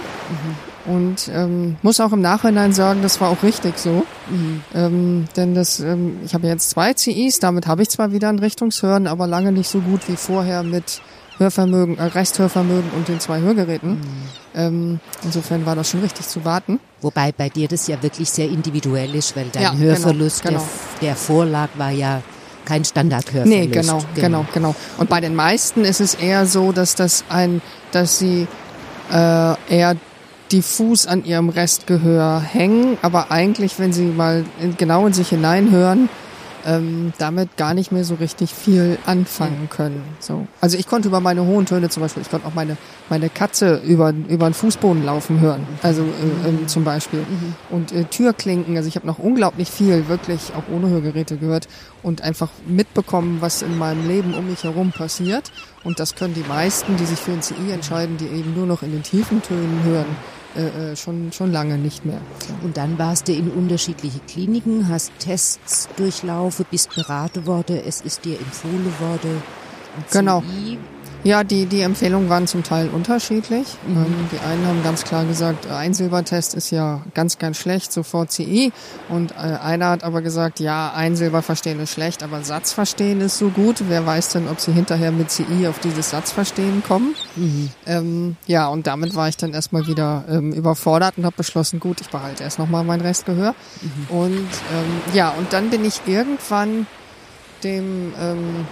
Und 0.85 1.29
ähm, 1.33 1.75
muss 1.81 1.99
auch 1.99 2.13
im 2.13 2.21
Nachhinein 2.21 2.73
sagen, 2.73 3.01
das 3.01 3.19
war 3.19 3.29
auch 3.29 3.43
richtig 3.43 3.77
so. 3.77 4.05
Ähm, 4.73 5.25
denn 5.35 5.53
das, 5.53 5.79
ähm, 5.79 6.19
ich 6.25 6.33
habe 6.33 6.47
jetzt 6.47 6.69
zwei 6.69 6.93
CIs, 6.93 7.39
damit 7.39 7.67
habe 7.67 7.81
ich 7.81 7.89
zwar 7.89 8.11
wieder 8.11 8.29
ein 8.29 8.39
Richtungshören, 8.39 9.07
aber 9.07 9.27
lange 9.27 9.51
nicht 9.51 9.69
so 9.69 9.79
gut 9.79 10.07
wie 10.07 10.15
vorher 10.15 10.63
mit 10.63 11.01
Hörvermögen, 11.37 11.97
äh, 11.97 12.03
Resthörvermögen 12.03 12.91
und 12.95 13.07
den 13.07 13.19
zwei 13.19 13.39
Hörgeräten. 13.39 13.97
Ähm, 14.55 14.99
insofern 15.23 15.65
war 15.65 15.75
das 15.75 15.89
schon 15.89 16.01
richtig 16.01 16.27
zu 16.27 16.43
warten. 16.45 16.79
Wobei 17.01 17.31
bei 17.31 17.49
dir 17.49 17.67
das 17.67 17.87
ja 17.87 18.01
wirklich 18.03 18.29
sehr 18.29 18.47
individuell 18.47 19.15
ist, 19.15 19.35
weil 19.35 19.47
dein 19.51 19.63
Ja, 19.63 19.69
genau, 19.71 19.83
Hörverlust, 19.83 20.43
genau. 20.43 20.65
Der, 21.01 21.09
der 21.09 21.15
Vorlag 21.15 21.69
war 21.77 21.91
ja 21.91 22.21
kein 22.65 22.83
Standardhörverlust. 22.83 23.59
Nee, 23.59 23.67
genau, 23.67 24.03
genau, 24.15 24.45
genau. 24.53 24.75
Und 24.97 25.09
bei 25.09 25.21
den 25.21 25.35
meisten 25.35 25.85
ist 25.85 26.01
es 26.01 26.13
eher 26.13 26.45
so, 26.45 26.71
dass 26.71 26.95
das 26.95 27.23
ein, 27.29 27.61
dass 27.91 28.19
sie 28.19 28.47
äh, 29.11 29.53
eher 29.69 29.95
diffus 30.51 31.07
an 31.07 31.25
ihrem 31.25 31.50
Restgehör 31.50 32.40
hängen, 32.40 32.98
aber 33.01 33.31
eigentlich, 33.31 33.80
wenn 33.80 33.94
sie 33.94 34.06
mal 34.06 34.46
in, 34.62 34.77
genau 34.77 35.06
in 35.06 35.13
sich 35.13 35.29
hineinhören, 35.29 36.10
ähm, 36.65 37.13
damit 37.18 37.58
gar 37.58 37.74
nicht 37.74 37.91
mehr 37.91 38.03
so 38.03 38.15
richtig 38.15 38.53
viel 38.53 38.98
anfangen 39.06 39.70
können. 39.70 40.03
So. 40.20 40.48
Also 40.62 40.77
ich 40.77 40.88
konnte 40.88 41.08
über 41.08 41.20
meine 41.20 41.46
hohen 41.46 41.65
Töne 41.65 41.89
zum 41.89 42.01
Beispiel, 42.01 42.22
ich 42.22 42.29
konnte 42.29 42.48
auch 42.48 42.53
meine, 42.53 42.77
meine 43.10 43.29
Katze 43.29 43.82
über, 43.86 44.13
über 44.27 44.50
den 44.50 44.53
Fußboden 44.53 45.06
laufen 45.06 45.39
hören, 45.39 45.65
also 45.84 46.01
äh, 46.01 46.50
ähm, 46.50 46.68
zum 46.68 46.84
Beispiel. 46.84 47.25
Und 47.70 47.91
äh, 47.91 48.03
Türklinken, 48.06 48.75
also 48.77 48.88
ich 48.88 48.96
habe 48.96 49.08
noch 49.08 49.20
unglaublich 49.20 49.70
viel, 49.70 50.08
wirklich 50.08 50.51
auch 50.56 50.74
ohne 50.74 50.89
Hörgeräte 50.89 51.38
gehört 51.38 51.68
und 52.03 52.22
einfach 52.22 52.50
mitbekommen, 52.68 53.38
was 53.39 53.62
in 53.62 53.77
meinem 53.77 54.08
Leben 54.08 54.34
um 54.34 54.50
mich 54.50 54.63
herum 54.63 54.91
passiert. 54.91 55.51
Und 55.84 56.00
das 56.00 56.15
können 56.15 56.34
die 56.34 56.48
meisten, 56.48 56.98
die 56.98 57.06
sich 57.06 57.20
für 57.20 57.32
ein 57.32 57.41
CI 57.41 57.72
entscheiden, 57.72 58.18
die 58.18 58.27
eben 58.27 58.53
nur 58.53 58.65
noch 58.65 58.84
in 58.84 58.91
den 58.91 59.03
tiefen 59.03 59.41
Tönen 59.41 59.82
hören, 59.84 60.06
äh, 60.56 60.91
äh, 60.91 60.96
schon, 60.96 61.32
schon 61.32 61.51
lange 61.51 61.77
nicht 61.77 62.06
mehr. 62.06 62.20
Und 62.63 62.77
dann 62.77 62.98
warst 62.98 63.27
du 63.27 63.34
in 63.34 63.51
unterschiedliche 63.51 64.20
Kliniken, 64.27 64.88
hast 64.89 65.12
Tests 65.20 65.88
durchlaufen, 65.96 66.65
bist 66.72 66.94
beraten 66.96 67.46
worden, 67.46 67.79
es 67.86 68.01
ist 68.01 68.25
dir 68.25 68.39
empfohlen 68.39 68.91
worden. 69.00 69.44
Genau. 70.12 70.44
Ja, 71.23 71.43
die, 71.43 71.65
die 71.65 71.81
Empfehlungen 71.81 72.29
waren 72.29 72.47
zum 72.47 72.63
Teil 72.63 72.88
unterschiedlich. 72.88 73.67
Ähm, 73.88 74.29
die 74.31 74.39
einen 74.39 74.65
haben 74.65 74.81
ganz 74.83 75.03
klar 75.03 75.25
gesagt, 75.25 75.69
ein 75.69 75.93
Silbertest 75.93 76.53
ist 76.53 76.71
ja 76.71 77.01
ganz, 77.13 77.38
ganz 77.38 77.57
schlecht, 77.57 77.91
sofort 77.91 78.31
CI. 78.31 78.71
Und 79.09 79.31
äh, 79.31 79.35
einer 79.35 79.89
hat 79.89 80.05
aber 80.05 80.21
gesagt, 80.21 80.61
ja, 80.61 80.93
ein 80.95 81.17
Silberverstehen 81.17 81.77
ist 81.81 81.91
schlecht, 81.91 82.23
aber 82.23 82.41
Satzverstehen 82.43 83.19
ist 83.19 83.38
so 83.38 83.49
gut. 83.49 83.83
Wer 83.89 84.05
weiß 84.05 84.29
denn, 84.29 84.47
ob 84.47 84.61
sie 84.61 84.71
hinterher 84.71 85.11
mit 85.11 85.29
CI 85.29 85.67
auf 85.67 85.79
dieses 85.79 86.11
Satzverstehen 86.11 86.83
kommen? 86.83 87.13
Ähm, 87.85 88.38
ja, 88.47 88.67
und 88.67 88.88
damit 88.88 89.13
war 89.13 89.27
ich 89.27 89.35
dann 89.35 89.53
erstmal 89.53 89.88
wieder 89.88 90.23
ähm, 90.29 90.53
überfordert 90.53 91.17
und 91.17 91.25
habe 91.25 91.35
beschlossen, 91.35 91.81
gut, 91.81 91.99
ich 91.99 92.09
behalte 92.09 92.43
erst 92.43 92.59
nochmal 92.59 92.85
mein 92.85 93.01
Restgehör. 93.01 93.55
Und 94.07 94.29
ähm, 94.38 95.13
ja, 95.13 95.31
und 95.31 95.51
dann 95.51 95.69
bin 95.69 95.83
ich 95.83 95.99
irgendwann 96.05 96.88
dem 97.63 98.13
ähm, 98.21 98.65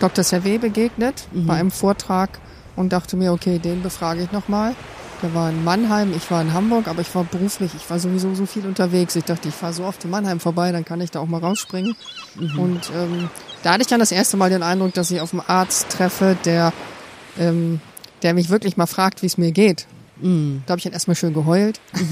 Dr. 0.00 0.24
Servet 0.24 0.60
begegnet 0.60 1.26
bei 1.32 1.54
einem 1.54 1.70
Vortrag 1.70 2.38
und 2.76 2.92
dachte 2.92 3.16
mir, 3.16 3.32
okay, 3.32 3.58
den 3.58 3.82
befrage 3.82 4.22
ich 4.22 4.32
nochmal. 4.32 4.74
Der 5.22 5.32
war 5.34 5.48
in 5.48 5.64
Mannheim, 5.64 6.12
ich 6.14 6.30
war 6.30 6.42
in 6.42 6.52
Hamburg, 6.52 6.88
aber 6.88 7.00
ich 7.00 7.14
war 7.14 7.24
beruflich, 7.24 7.72
ich 7.74 7.88
war 7.88 7.98
sowieso 7.98 8.34
so 8.34 8.44
viel 8.44 8.66
unterwegs. 8.66 9.16
Ich 9.16 9.24
dachte, 9.24 9.48
ich 9.48 9.54
fahre 9.54 9.72
so 9.72 9.84
oft 9.84 10.04
in 10.04 10.10
Mannheim 10.10 10.40
vorbei, 10.40 10.70
dann 10.72 10.84
kann 10.84 11.00
ich 11.00 11.10
da 11.10 11.20
auch 11.20 11.26
mal 11.26 11.40
rausspringen. 11.40 11.96
Und 12.58 12.90
ähm, 12.94 13.30
da 13.62 13.72
hatte 13.72 13.82
ich 13.82 13.86
dann 13.86 14.00
das 14.00 14.12
erste 14.12 14.36
Mal 14.36 14.50
den 14.50 14.62
Eindruck, 14.62 14.92
dass 14.92 15.10
ich 15.10 15.20
auf 15.20 15.32
einen 15.32 15.42
Arzt 15.46 15.88
treffe, 15.88 16.36
der, 16.44 16.74
ähm, 17.38 17.80
der 18.22 18.34
mich 18.34 18.50
wirklich 18.50 18.76
mal 18.76 18.86
fragt, 18.86 19.22
wie 19.22 19.26
es 19.26 19.38
mir 19.38 19.52
geht. 19.52 19.86
Mhm. 20.20 20.62
Da 20.66 20.72
habe 20.72 20.78
ich 20.78 20.84
dann 20.84 20.92
erstmal 20.92 21.16
schön 21.16 21.32
geheult. 21.32 21.80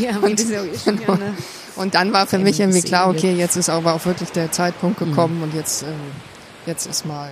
ja, 0.00 0.16
und, 0.16 0.48
ne? 0.48 1.34
und 1.76 1.94
dann 1.94 2.12
war 2.12 2.26
für 2.26 2.38
mich 2.38 2.58
irgendwie 2.58 2.82
klar, 2.82 3.10
okay, 3.10 3.34
jetzt 3.34 3.56
ist 3.56 3.68
aber 3.68 3.94
auch 3.94 4.04
wirklich 4.06 4.30
der 4.30 4.50
Zeitpunkt 4.50 4.98
gekommen 4.98 5.38
mhm. 5.38 5.42
und 5.44 5.54
jetzt, 5.54 5.82
ähm, 5.82 5.88
jetzt 6.66 6.86
ist 6.86 7.06
mal 7.06 7.30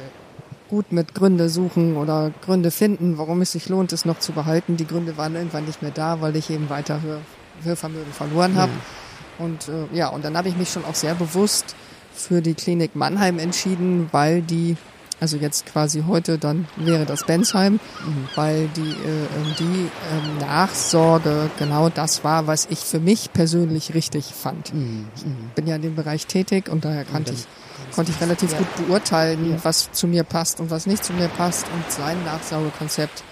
gut 0.69 0.93
mit 0.93 1.15
Gründe 1.15 1.49
suchen 1.49 1.97
oder 1.97 2.31
Gründe 2.43 2.71
finden, 2.71 3.19
warum 3.19 3.41
es 3.41 3.53
sich 3.53 3.69
lohnt, 3.69 3.93
es 3.93 4.05
noch 4.05 4.19
zu 4.19 4.33
behalten. 4.33 4.77
Die 4.77 4.87
Gründe 4.87 5.17
waren 5.17 5.35
irgendwann 5.35 5.65
nicht 5.65 5.83
mehr 5.83 5.91
da, 5.91 6.21
weil 6.21 6.37
ich 6.37 6.51
eben 6.51 6.69
weiter 6.71 7.01
Hör 7.03 7.21
Hörvermögen 7.65 8.13
verloren 8.13 8.55
habe. 8.55 8.71
Ja. 8.71 9.45
Und 9.45 9.69
äh, 9.69 9.97
ja, 9.97 10.09
und 10.09 10.25
dann 10.25 10.37
habe 10.37 10.49
ich 10.49 10.57
mich 10.57 10.71
schon 10.71 10.85
auch 10.85 10.95
sehr 10.95 11.15
bewusst 11.15 11.75
für 12.15 12.41
die 12.41 12.55
Klinik 12.55 12.95
Mannheim 12.95 13.41
entschieden, 13.41 14.09
weil 14.13 14.43
die, 14.43 14.77
also 15.19 15.37
jetzt 15.37 15.67
quasi 15.67 16.05
heute, 16.07 16.39
dann 16.39 16.69
wäre 16.77 17.05
das 17.05 17.25
Bensheim, 17.25 17.75
mhm. 17.75 18.29
weil 18.37 18.69
die, 18.77 18.91
äh, 18.91 18.93
ähm, 18.93 19.55
die 19.59 19.87
äh, 19.87 20.45
Nachsorge 20.47 21.51
genau 21.59 21.89
das 21.89 22.23
war, 22.23 22.47
was 22.47 22.67
ich 22.71 22.79
für 22.79 23.01
mich 23.01 23.33
persönlich 23.33 23.95
richtig 23.95 24.27
fand. 24.27 24.73
Mhm. 24.73 25.09
Ich 25.17 25.25
bin 25.55 25.67
ja 25.67 25.77
in 25.77 25.83
dem 25.83 25.97
Bereich 25.97 26.27
tätig 26.27 26.69
und 26.69 26.85
daher 26.85 27.05
kannte 27.05 27.33
ich 27.33 27.47
konnte 27.95 28.13
ich 28.13 28.21
relativ 28.21 28.53
ja. 28.53 28.59
gut 28.59 28.87
beurteilen, 28.87 29.51
ja. 29.51 29.57
was 29.63 29.91
zu 29.93 30.07
mir 30.07 30.25
passt 30.25 30.61
und 30.61 30.71
was 30.71 30.87
nicht 30.87 31.05
zu 31.05 31.13
mir 31.13 31.29
passt. 31.29 31.67
Und 31.73 31.91
sein 31.91 32.23
Nachsaugekonzept 32.25 33.23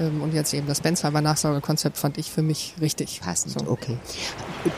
ähm, 0.00 0.22
und 0.22 0.32
jetzt 0.34 0.52
eben 0.54 0.66
das 0.66 0.80
Benzheimer 0.80 1.20
Nachsaugekonzept 1.20 1.96
fand 1.96 2.18
ich 2.18 2.30
für 2.30 2.42
mich 2.42 2.74
richtig. 2.80 3.20
Passend, 3.22 3.58
so. 3.58 3.70
okay. 3.70 3.98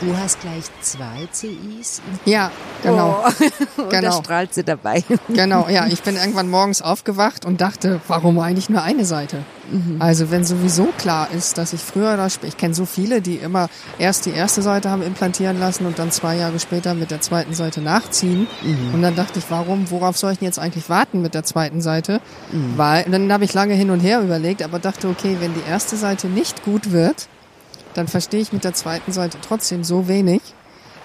Du 0.01 0.17
hast 0.17 0.41
gleich 0.41 0.65
zwei 0.81 1.29
CIs? 1.33 2.03
Ja, 2.25 2.51
genau. 2.83 3.25
Oh. 3.25 3.29
und 3.83 3.91
genau. 3.91 4.11
da 4.11 4.13
strahlt 4.13 4.55
sie 4.55 4.65
dabei. 4.65 5.05
genau, 5.29 5.69
ja. 5.69 5.87
Ich 5.87 6.03
bin 6.03 6.17
irgendwann 6.17 6.51
morgens 6.51 6.83
aufgewacht 6.83 7.45
und 7.45 7.61
dachte, 7.61 8.01
warum 8.09 8.39
eigentlich 8.39 8.69
nur 8.69 8.83
eine 8.83 9.05
Seite? 9.05 9.45
Mhm. 9.71 9.97
Also 10.01 10.31
wenn 10.31 10.45
sowieso 10.45 10.89
klar 10.99 11.29
ist, 11.31 11.59
dass 11.59 11.73
ich 11.73 11.81
früher 11.81 12.15
oder 12.15 12.29
später, 12.31 12.49
ich 12.49 12.57
kenne 12.57 12.75
so 12.75 12.85
viele, 12.85 13.21
die 13.21 13.37
immer 13.37 13.69
erst 13.99 14.27
die 14.27 14.31
erste 14.31 14.63
Seite 14.63 14.91
haben 14.91 15.03
implantieren 15.03 15.59
lassen 15.59 15.87
und 15.87 15.99
dann 15.99 16.11
zwei 16.11 16.37
Jahre 16.37 16.59
später 16.61 16.95
mit 16.95 17.11
der 17.11 17.21
zweiten 17.21 17.55
Seite 17.55 17.81
nachziehen. 17.81 18.47
Mhm. 18.63 18.95
Und 18.95 19.03
dann 19.03 19.15
dachte 19.15 19.39
ich, 19.39 19.45
warum, 19.51 19.91
worauf 19.91 20.17
soll 20.17 20.33
ich 20.33 20.39
denn 20.39 20.47
jetzt 20.47 20.59
eigentlich 20.59 20.89
warten 20.89 21.23
mit 21.23 21.35
der 21.35 21.45
zweiten 21.45 21.81
Seite? 21.81 22.21
Mhm. 22.53 22.75
Weil, 22.77 23.05
dann 23.05 23.33
habe 23.33 23.45
ich 23.45 23.55
lange 23.55 23.75
hin 23.75 23.91
und 23.91 24.01
her 24.01 24.21
überlegt, 24.21 24.63
aber 24.63 24.79
dachte, 24.79 25.09
okay, 25.09 25.37
wenn 25.41 25.55
die 25.55 25.69
erste 25.69 25.97
Seite 25.97 26.29
nicht 26.29 26.65
gut 26.65 26.93
wird, 26.93 27.29
dann 27.95 28.09
verstehe 28.09 28.41
ich 28.41 28.53
mit 28.53 28.65
der 28.65 28.75
zweiten 28.75 29.13
Seite 29.13 29.39
trotzdem 29.41 29.85
so 29.85 30.09
wenig, 30.09 30.43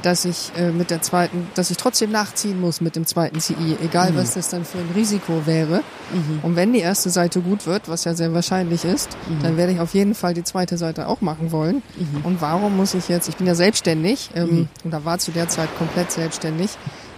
dass 0.02 0.26
ich 0.26 0.52
äh, 0.58 0.72
mit 0.72 0.92
der 0.92 1.02
zweiten, 1.02 1.48
dass 1.56 1.72
ich 1.72 1.78
trotzdem 1.78 2.12
nachziehen 2.12 2.60
muss 2.60 2.82
mit 2.82 2.96
dem 2.96 3.06
zweiten 3.06 3.40
CI, 3.40 3.78
egal 3.84 4.12
mhm. 4.12 4.18
was 4.18 4.34
das 4.34 4.50
dann 4.50 4.66
für 4.66 4.78
ein 4.78 4.90
Risiko 4.96 5.46
wäre. 5.46 5.82
Mhm. 6.14 6.40
Und 6.44 6.56
wenn 6.56 6.74
die 6.74 6.80
erste 6.80 7.10
Seite 7.10 7.42
gut 7.42 7.66
wird, 7.66 7.90
was 7.90 8.06
ja 8.06 8.14
sehr 8.14 8.34
wahrscheinlich 8.34 8.86
ist, 8.86 9.10
mhm. 9.28 9.44
dann 9.44 9.58
werde 9.58 9.74
ich 9.74 9.80
auf 9.80 9.94
jeden 9.94 10.16
Fall 10.16 10.34
die 10.34 10.44
zweite 10.44 10.78
Seite 10.78 11.08
auch 11.08 11.22
machen 11.22 11.52
wollen. 11.52 11.82
Mhm. 11.98 12.26
Und 12.26 12.42
warum 12.42 12.78
muss 12.78 12.94
ich 12.94 13.10
jetzt, 13.10 13.28
ich 13.28 13.36
bin 13.36 13.48
ja 13.48 13.56
selbstständig 13.56 14.30
ähm, 14.36 14.50
mhm. 14.50 14.68
und 14.84 14.92
da 14.92 15.04
war 15.06 15.20
zu 15.20 15.32
der 15.32 15.50
Zeit 15.50 15.70
komplett 15.78 16.12
selbstständig. 16.12 16.72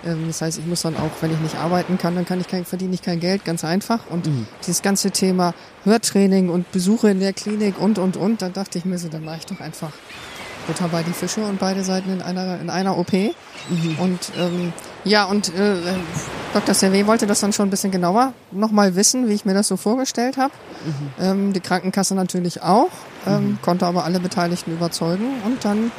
Ähm, 0.04 0.26
das 0.28 0.42
heißt, 0.42 0.58
ich 0.58 0.66
muss 0.66 0.82
dann 0.82 0.96
auch, 0.98 1.12
wenn 1.22 1.32
ich 1.32 1.40
nicht 1.40 1.58
arbeiten 1.58 1.98
kann, 1.98 2.16
dann 2.16 2.26
kann 2.26 2.40
ich 2.40 2.48
kein, 2.48 2.66
verdiene 2.66 2.94
ich 2.94 3.02
kein 3.02 3.20
Geld, 3.20 3.46
ganz 3.46 3.64
einfach. 3.64 4.00
Und 4.10 4.28
mhm. 4.28 4.48
dieses 4.62 4.82
ganze 4.82 5.12
Thema 5.12 5.54
Hörtraining 5.84 6.50
und 6.50 6.72
Besuche 6.72 7.10
in 7.10 7.20
der 7.20 7.34
Klinik 7.34 7.80
und 7.80 8.00
und 8.00 8.18
und, 8.18 8.42
dann 8.42 8.54
dachte 8.54 8.78
ich 8.78 8.86
mir 8.86 8.98
so, 8.98 9.08
dann 9.08 9.24
mache 9.24 9.38
ich 9.38 9.46
doch 9.46 9.60
einfach 9.60 9.92
Butter 10.72 10.88
bei 10.88 11.04
die 11.04 11.12
Fische 11.12 11.42
und 11.42 11.60
beide 11.60 11.84
Seiten 11.84 12.10
in 12.12 12.22
einer, 12.22 12.60
in 12.62 12.70
einer 12.70 12.98
OP. 12.98 13.12
Mhm. 13.12 13.34
Und 14.00 14.32
ähm, 14.40 14.72
ja, 15.04 15.26
und 15.26 15.54
äh, 15.54 15.76
Dr. 16.54 16.74
Servet 16.74 17.08
wollte 17.08 17.28
das 17.28 17.42
dann 17.42 17.52
schon 17.52 17.68
ein 17.68 17.70
bisschen 17.70 17.92
genauer 17.92 18.34
nochmal 18.52 18.96
wissen, 18.96 19.28
wie 19.28 19.34
ich 19.34 19.44
mir 19.44 19.54
das 19.54 19.68
so 19.68 19.76
vorgestellt 19.76 20.38
habe. 20.38 20.54
Mhm. 20.86 21.24
Ähm, 21.24 21.54
die 21.54 21.60
Krankenkasse 21.60 22.16
natürlich 22.16 22.62
auch, 22.62 22.92
ähm, 23.28 23.34
mhm. 23.34 23.60
konnte 23.62 23.86
aber 23.86 24.06
alle 24.06 24.22
Beteiligten 24.22 24.72
überzeugen. 24.72 25.26
Und 25.46 25.66
dann 25.66 25.92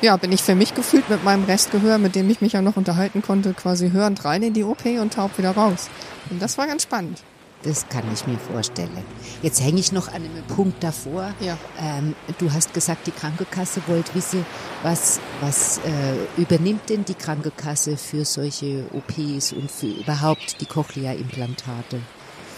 ja, 0.00 0.16
bin 0.16 0.32
ich 0.32 0.42
für 0.42 0.56
mich 0.56 0.74
gefühlt 0.74 1.08
mit 1.08 1.22
meinem 1.22 1.44
Restgehör, 1.44 1.98
mit 1.98 2.16
dem 2.16 2.28
ich 2.28 2.40
mich 2.40 2.54
ja 2.54 2.60
noch 2.62 2.76
unterhalten 2.76 3.22
konnte, 3.22 3.54
quasi 3.54 3.92
hörend 3.92 4.24
rein 4.24 4.42
in 4.42 4.52
die 4.52 4.64
OP 4.64 4.84
und 4.84 5.14
taub 5.14 5.38
wieder 5.38 5.52
raus. 5.52 5.88
Und 6.28 6.42
das 6.42 6.58
war 6.58 6.66
ganz 6.66 6.82
spannend. 6.82 7.22
Das 7.62 7.88
kann 7.88 8.04
ich 8.12 8.26
mir 8.26 8.38
vorstellen. 8.38 8.90
Jetzt 9.40 9.62
hänge 9.62 9.78
ich 9.78 9.92
noch 9.92 10.08
an 10.08 10.16
einem 10.16 10.42
Punkt 10.48 10.82
davor. 10.82 11.32
Ja. 11.40 11.56
Ähm, 11.80 12.14
du 12.38 12.52
hast 12.52 12.74
gesagt, 12.74 13.06
die 13.06 13.12
Krankenkasse 13.12 13.82
wollte 13.86 14.14
wissen, 14.14 14.44
was, 14.82 15.20
was 15.40 15.78
äh, 15.78 16.40
übernimmt 16.40 16.88
denn 16.90 17.04
die 17.04 17.14
Krankenkasse 17.14 17.96
für 17.96 18.24
solche 18.24 18.84
OPs 18.92 19.52
und 19.52 19.70
für 19.70 19.86
überhaupt 19.86 20.60
die 20.60 20.66
Cochlea-Implantate? 20.66 22.00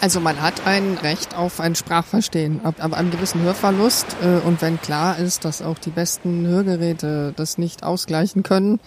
Also 0.01 0.19
man 0.19 0.41
hat 0.41 0.65
ein 0.67 0.97
Recht 0.97 1.35
auf 1.35 1.59
ein 1.59 1.75
Sprachverstehen 1.75 2.65
ab, 2.65 2.75
ab 2.79 2.93
einem 2.93 3.11
gewissen 3.11 3.41
Hörverlust 3.41 4.05
äh, 4.21 4.45
und 4.45 4.61
wenn 4.61 4.81
klar 4.81 5.17
ist, 5.19 5.45
dass 5.45 5.61
auch 5.61 5.79
die 5.79 5.89
besten 5.91 6.47
Hörgeräte 6.47 7.33
das 7.35 7.57
nicht 7.57 7.83
ausgleichen 7.83 8.43
können, 8.43 8.79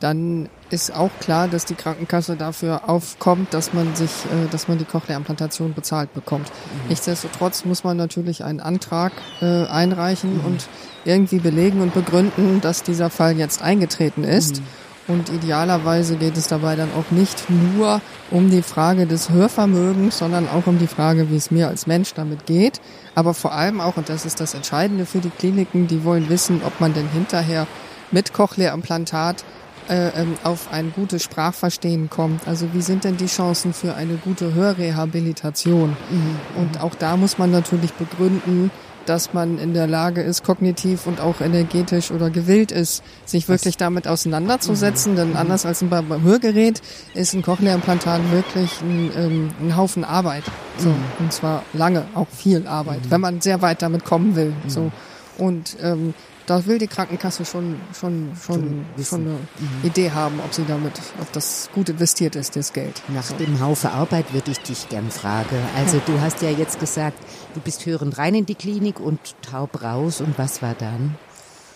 dann 0.00 0.48
ist 0.68 0.94
auch 0.94 1.10
klar, 1.20 1.48
dass 1.48 1.64
die 1.64 1.74
Krankenkasse 1.74 2.36
dafür 2.36 2.88
aufkommt, 2.88 3.54
dass 3.54 3.72
man 3.72 3.94
sich, 3.94 4.10
äh, 4.26 4.50
dass 4.50 4.68
man 4.68 4.78
die 4.78 4.84
Cochlea-Implantation 4.84 5.74
bezahlt 5.74 6.12
bekommt. 6.12 6.48
Mhm. 6.48 6.88
Nichtsdestotrotz 6.88 7.64
muss 7.64 7.84
man 7.84 7.96
natürlich 7.96 8.44
einen 8.44 8.60
Antrag 8.60 9.12
äh, 9.40 9.64
einreichen 9.66 10.38
mhm. 10.38 10.44
und 10.44 10.68
irgendwie 11.04 11.38
belegen 11.38 11.80
und 11.80 11.94
begründen, 11.94 12.60
dass 12.60 12.82
dieser 12.82 13.10
Fall 13.10 13.38
jetzt 13.38 13.62
eingetreten 13.62 14.24
ist. 14.24 14.60
Mhm. 14.60 14.66
Und 15.08 15.28
idealerweise 15.28 16.16
geht 16.16 16.36
es 16.36 16.48
dabei 16.48 16.74
dann 16.74 16.90
auch 16.92 17.12
nicht 17.12 17.48
nur 17.48 18.00
um 18.32 18.50
die 18.50 18.62
Frage 18.62 19.06
des 19.06 19.30
Hörvermögens, 19.30 20.18
sondern 20.18 20.48
auch 20.48 20.66
um 20.66 20.78
die 20.78 20.88
Frage, 20.88 21.30
wie 21.30 21.36
es 21.36 21.52
mir 21.52 21.68
als 21.68 21.86
Mensch 21.86 22.12
damit 22.14 22.44
geht. 22.44 22.80
Aber 23.14 23.32
vor 23.32 23.52
allem 23.52 23.80
auch, 23.80 23.96
und 23.96 24.08
das 24.08 24.26
ist 24.26 24.40
das 24.40 24.54
Entscheidende 24.54 25.06
für 25.06 25.20
die 25.20 25.30
Kliniken, 25.30 25.86
die 25.86 26.02
wollen 26.02 26.28
wissen, 26.28 26.60
ob 26.66 26.80
man 26.80 26.92
denn 26.92 27.08
hinterher 27.08 27.68
mit 28.10 28.32
Cochlea-Implantat 28.32 29.44
äh, 29.88 30.08
ähm, 30.20 30.34
auf 30.42 30.72
ein 30.72 30.92
gutes 30.92 31.22
Sprachverstehen 31.22 32.10
kommt. 32.10 32.46
Also 32.46 32.72
wie 32.72 32.82
sind 32.82 33.04
denn 33.04 33.16
die 33.16 33.26
Chancen 33.26 33.72
für 33.72 33.94
eine 33.94 34.14
gute 34.14 34.54
Hörrehabilitation? 34.54 35.90
Mhm. 36.10 36.60
Und 36.60 36.80
auch 36.80 36.94
da 36.94 37.16
muss 37.16 37.38
man 37.38 37.50
natürlich 37.50 37.92
begründen, 37.92 38.70
dass 39.06 39.32
man 39.32 39.58
in 39.58 39.72
der 39.72 39.86
Lage 39.86 40.22
ist, 40.22 40.44
kognitiv 40.44 41.06
und 41.06 41.20
auch 41.20 41.40
energetisch 41.40 42.10
oder 42.10 42.30
gewillt 42.30 42.72
ist, 42.72 43.02
sich 43.24 43.48
wirklich 43.48 43.76
damit 43.76 44.08
auseinanderzusetzen. 44.08 45.12
Mhm. 45.12 45.16
Denn 45.16 45.36
anders 45.36 45.64
als 45.64 45.84
beim 45.84 46.22
Hörgerät 46.22 46.82
ist 47.14 47.34
ein 47.34 47.42
Cochlea-Implantat 47.42 48.20
wirklich 48.32 48.80
ein, 48.80 49.10
ähm, 49.16 49.50
ein 49.60 49.76
Haufen 49.76 50.04
Arbeit. 50.04 50.44
So. 50.78 50.90
Mhm. 50.90 50.96
Und 51.20 51.32
zwar 51.32 51.62
lange, 51.72 52.06
auch 52.14 52.28
viel 52.28 52.66
Arbeit, 52.66 53.04
mhm. 53.06 53.10
wenn 53.10 53.20
man 53.20 53.40
sehr 53.40 53.62
weit 53.62 53.82
damit 53.82 54.04
kommen 54.04 54.36
will. 54.36 54.52
Mhm. 54.64 54.70
So. 54.70 54.92
Und 55.38 55.76
ähm, 55.82 56.14
da 56.46 56.66
will 56.66 56.78
die 56.78 56.86
Krankenkasse 56.86 57.44
schon 57.44 57.80
schon 57.92 58.32
schon 58.40 58.84
schon 59.02 59.20
eine 59.20 59.30
mhm. 59.30 59.38
Idee 59.82 60.12
haben, 60.12 60.40
ob 60.40 60.54
sie 60.54 60.64
damit, 60.66 60.92
ob 61.20 61.30
das 61.32 61.68
gut 61.74 61.88
investiert 61.88 62.36
ist, 62.36 62.56
das 62.56 62.72
Geld. 62.72 63.02
Nach 63.08 63.24
so. 63.24 63.34
dem 63.36 63.60
Haufe 63.60 63.90
Arbeit 63.90 64.32
würde 64.32 64.52
ich 64.52 64.60
dich 64.60 64.88
gern 64.88 65.10
fragen. 65.10 65.56
Also 65.76 66.00
du 66.06 66.20
hast 66.20 66.42
ja 66.42 66.50
jetzt 66.50 66.80
gesagt, 66.80 67.18
du 67.54 67.60
bist 67.60 67.84
hörend 67.86 68.16
rein 68.18 68.34
in 68.34 68.46
die 68.46 68.54
Klinik 68.54 69.00
und 69.00 69.18
taub 69.42 69.82
raus. 69.82 70.20
Und 70.20 70.38
was 70.38 70.62
war 70.62 70.74
dann? 70.74 71.16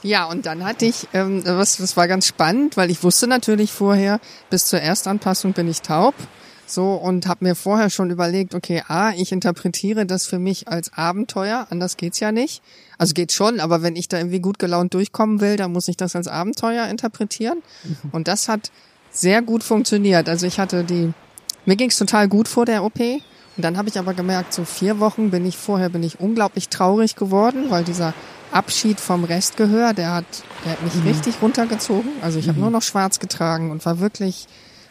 Ja, 0.02 0.24
und 0.24 0.46
dann 0.46 0.64
hatte 0.64 0.86
ich, 0.86 1.08
ähm, 1.12 1.42
was, 1.44 1.76
das 1.76 1.96
war 1.96 2.08
ganz 2.08 2.26
spannend, 2.26 2.76
weil 2.76 2.90
ich 2.90 3.02
wusste 3.02 3.26
natürlich 3.26 3.72
vorher, 3.72 4.20
bis 4.48 4.66
zur 4.66 4.80
Erstanpassung 4.80 5.52
bin 5.52 5.68
ich 5.68 5.82
taub. 5.82 6.14
So, 6.70 6.92
und 6.92 7.26
habe 7.26 7.44
mir 7.44 7.56
vorher 7.56 7.90
schon 7.90 8.10
überlegt, 8.10 8.54
okay, 8.54 8.84
A, 8.86 9.10
ich 9.10 9.32
interpretiere 9.32 10.06
das 10.06 10.26
für 10.26 10.38
mich 10.38 10.68
als 10.68 10.92
Abenteuer, 10.92 11.66
anders 11.70 11.96
geht's 11.96 12.20
ja 12.20 12.30
nicht. 12.30 12.62
Also 12.96 13.12
geht 13.12 13.32
schon, 13.32 13.58
aber 13.58 13.82
wenn 13.82 13.96
ich 13.96 14.06
da 14.06 14.18
irgendwie 14.18 14.38
gut 14.38 14.60
gelaunt 14.60 14.94
durchkommen 14.94 15.40
will, 15.40 15.56
dann 15.56 15.72
muss 15.72 15.88
ich 15.88 15.96
das 15.96 16.14
als 16.14 16.28
Abenteuer 16.28 16.86
interpretieren. 16.86 17.62
Mhm. 17.82 18.10
Und 18.12 18.28
das 18.28 18.48
hat 18.48 18.70
sehr 19.10 19.42
gut 19.42 19.64
funktioniert. 19.64 20.28
Also 20.28 20.46
ich 20.46 20.60
hatte 20.60 20.84
die, 20.84 21.12
mir 21.66 21.74
ging's 21.74 21.96
total 21.96 22.28
gut 22.28 22.46
vor 22.46 22.66
der 22.66 22.84
OP. 22.84 23.00
Und 23.00 23.64
dann 23.64 23.76
habe 23.76 23.88
ich 23.88 23.98
aber 23.98 24.14
gemerkt, 24.14 24.54
so 24.54 24.64
vier 24.64 25.00
Wochen 25.00 25.30
bin 25.30 25.44
ich 25.44 25.56
vorher, 25.56 25.88
bin 25.88 26.04
ich 26.04 26.20
unglaublich 26.20 26.68
traurig 26.68 27.16
geworden, 27.16 27.64
weil 27.70 27.82
dieser 27.82 28.14
Abschied 28.52 29.00
vom 29.00 29.24
Restgehör, 29.24 29.92
der 29.92 30.14
hat, 30.14 30.24
der 30.64 30.72
hat 30.72 30.82
mich 30.84 30.94
mhm. 30.94 31.08
richtig 31.08 31.42
runtergezogen. 31.42 32.10
Also 32.22 32.38
ich 32.38 32.46
mhm. 32.46 32.50
habe 32.50 32.60
nur 32.60 32.70
noch 32.70 32.82
schwarz 32.82 33.18
getragen 33.18 33.72
und 33.72 33.84
war 33.84 33.98
wirklich 33.98 34.46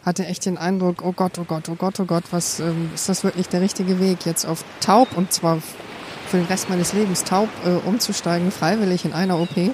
hatte 0.05 0.25
echt 0.25 0.45
den 0.45 0.57
Eindruck, 0.57 1.03
oh 1.03 1.11
Gott, 1.11 1.37
oh 1.39 1.43
Gott, 1.43 1.69
oh 1.69 1.75
Gott, 1.75 1.99
oh 1.99 2.05
Gott, 2.05 2.23
was 2.31 2.59
ähm, 2.59 2.89
ist 2.93 3.09
das 3.09 3.23
wirklich 3.23 3.49
der 3.49 3.61
richtige 3.61 3.99
Weg, 3.99 4.25
jetzt 4.25 4.45
auf 4.45 4.63
taub 4.79 5.15
und 5.17 5.33
zwar 5.33 5.59
für 6.29 6.37
den 6.37 6.45
Rest 6.45 6.69
meines 6.69 6.93
Lebens 6.93 7.23
taub 7.23 7.49
äh, 7.65 7.87
umzusteigen, 7.87 8.51
freiwillig 8.51 9.05
in 9.05 9.13
einer 9.13 9.39
OP. 9.39 9.73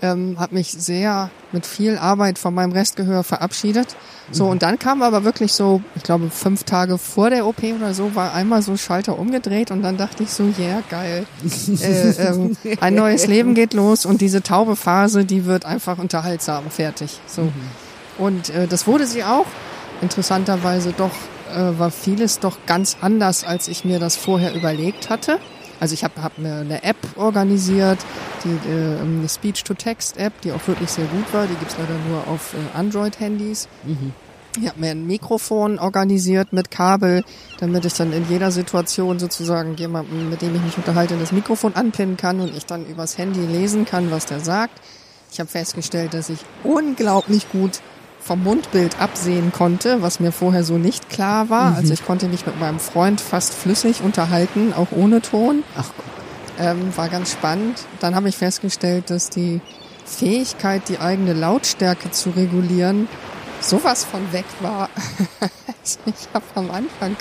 Ähm, 0.00 0.36
habe 0.38 0.54
mich 0.54 0.70
sehr 0.70 1.30
mit 1.50 1.66
viel 1.66 1.98
Arbeit 1.98 2.38
von 2.38 2.54
meinem 2.54 2.70
Restgehör 2.70 3.24
verabschiedet. 3.24 3.96
So, 4.30 4.44
mhm. 4.44 4.50
und 4.50 4.62
dann 4.62 4.78
kam 4.78 5.02
aber 5.02 5.24
wirklich 5.24 5.52
so, 5.52 5.82
ich 5.96 6.04
glaube, 6.04 6.30
fünf 6.30 6.62
Tage 6.62 6.98
vor 6.98 7.30
der 7.30 7.46
OP 7.46 7.62
oder 7.64 7.94
so, 7.94 8.14
war 8.14 8.32
einmal 8.32 8.62
so 8.62 8.76
Schalter 8.76 9.18
umgedreht 9.18 9.72
und 9.72 9.82
dann 9.82 9.96
dachte 9.96 10.22
ich 10.22 10.30
so, 10.30 10.44
yeah, 10.58 10.82
geil. 10.88 11.26
äh, 11.80 12.10
ähm, 12.18 12.56
ein 12.80 12.94
neues 12.94 13.26
Leben 13.26 13.54
geht 13.54 13.74
los 13.74 14.06
und 14.06 14.20
diese 14.20 14.42
taube 14.42 14.76
Phase, 14.76 15.24
die 15.24 15.46
wird 15.46 15.64
einfach 15.64 15.98
unterhaltsam, 15.98 16.70
fertig. 16.70 17.18
So. 17.26 17.42
Mhm. 17.42 17.52
Und 18.18 18.50
äh, 18.50 18.66
das 18.66 18.86
wurde 18.86 19.06
sie 19.06 19.24
auch. 19.24 19.46
Interessanterweise 20.02 20.92
doch 20.92 21.14
äh, 21.54 21.78
war 21.78 21.90
vieles 21.90 22.40
doch 22.40 22.58
ganz 22.66 22.96
anders, 23.00 23.44
als 23.44 23.68
ich 23.68 23.84
mir 23.84 23.98
das 23.98 24.16
vorher 24.16 24.54
überlegt 24.54 25.10
hatte. 25.10 25.38
Also 25.80 25.94
ich 25.94 26.04
habe 26.04 26.22
hab 26.22 26.38
mir 26.38 26.56
eine 26.56 26.82
App 26.82 26.96
organisiert, 27.16 27.98
die 28.44 28.70
äh, 28.70 29.00
eine 29.00 29.28
Speech-to-Text-App, 29.28 30.40
die 30.42 30.52
auch 30.52 30.66
wirklich 30.66 30.90
sehr 30.90 31.06
gut 31.06 31.32
war. 31.32 31.46
Die 31.46 31.54
gibt's 31.54 31.76
leider 31.78 31.98
nur 32.08 32.26
auf 32.26 32.54
äh, 32.54 32.78
Android-Handys. 32.78 33.68
Ich 34.60 34.68
habe 34.68 34.80
mir 34.80 34.90
ein 34.90 35.06
Mikrofon 35.06 35.78
organisiert 35.78 36.52
mit 36.52 36.70
Kabel, 36.70 37.22
damit 37.60 37.84
ich 37.84 37.94
dann 37.94 38.12
in 38.12 38.28
jeder 38.28 38.50
Situation 38.50 39.20
sozusagen 39.20 39.76
jemanden, 39.76 40.28
mit 40.30 40.42
dem 40.42 40.54
ich 40.56 40.62
mich 40.62 40.76
unterhalte, 40.76 41.16
das 41.16 41.30
Mikrofon 41.30 41.74
anpinnen 41.74 42.16
kann 42.16 42.40
und 42.40 42.56
ich 42.56 42.66
dann 42.66 42.84
übers 42.84 43.18
Handy 43.18 43.40
lesen 43.40 43.84
kann, 43.84 44.10
was 44.10 44.26
der 44.26 44.40
sagt. 44.40 44.80
Ich 45.30 45.38
habe 45.38 45.48
festgestellt, 45.48 46.14
dass 46.14 46.28
ich 46.28 46.40
unglaublich 46.64 47.48
gut 47.52 47.80
vom 48.28 48.44
Mundbild 48.44 49.00
absehen 49.00 49.52
konnte, 49.52 50.02
was 50.02 50.20
mir 50.20 50.32
vorher 50.32 50.62
so 50.62 50.76
nicht 50.76 51.08
klar 51.08 51.48
war. 51.48 51.74
Also 51.74 51.94
ich 51.94 52.04
konnte 52.04 52.28
mich 52.28 52.44
mit 52.44 52.60
meinem 52.60 52.78
Freund 52.78 53.22
fast 53.22 53.54
flüssig 53.54 54.02
unterhalten, 54.02 54.74
auch 54.74 54.88
ohne 54.92 55.22
Ton. 55.22 55.64
Ach, 55.76 55.90
Ähm, 56.60 56.92
war 56.96 57.08
ganz 57.08 57.30
spannend. 57.30 57.78
Dann 58.00 58.16
habe 58.16 58.28
ich 58.28 58.36
festgestellt, 58.36 59.10
dass 59.10 59.30
die 59.30 59.60
Fähigkeit, 60.04 60.88
die 60.88 60.98
eigene 60.98 61.32
Lautstärke 61.32 62.10
zu 62.10 62.30
regulieren, 62.30 63.08
sowas 63.60 64.04
von 64.04 64.32
weg 64.32 64.44
war. 64.60 64.88
Also 65.80 66.00
ich 66.06 66.28
habe 66.34 66.44
am 66.56 66.70
Anfang 66.70 67.16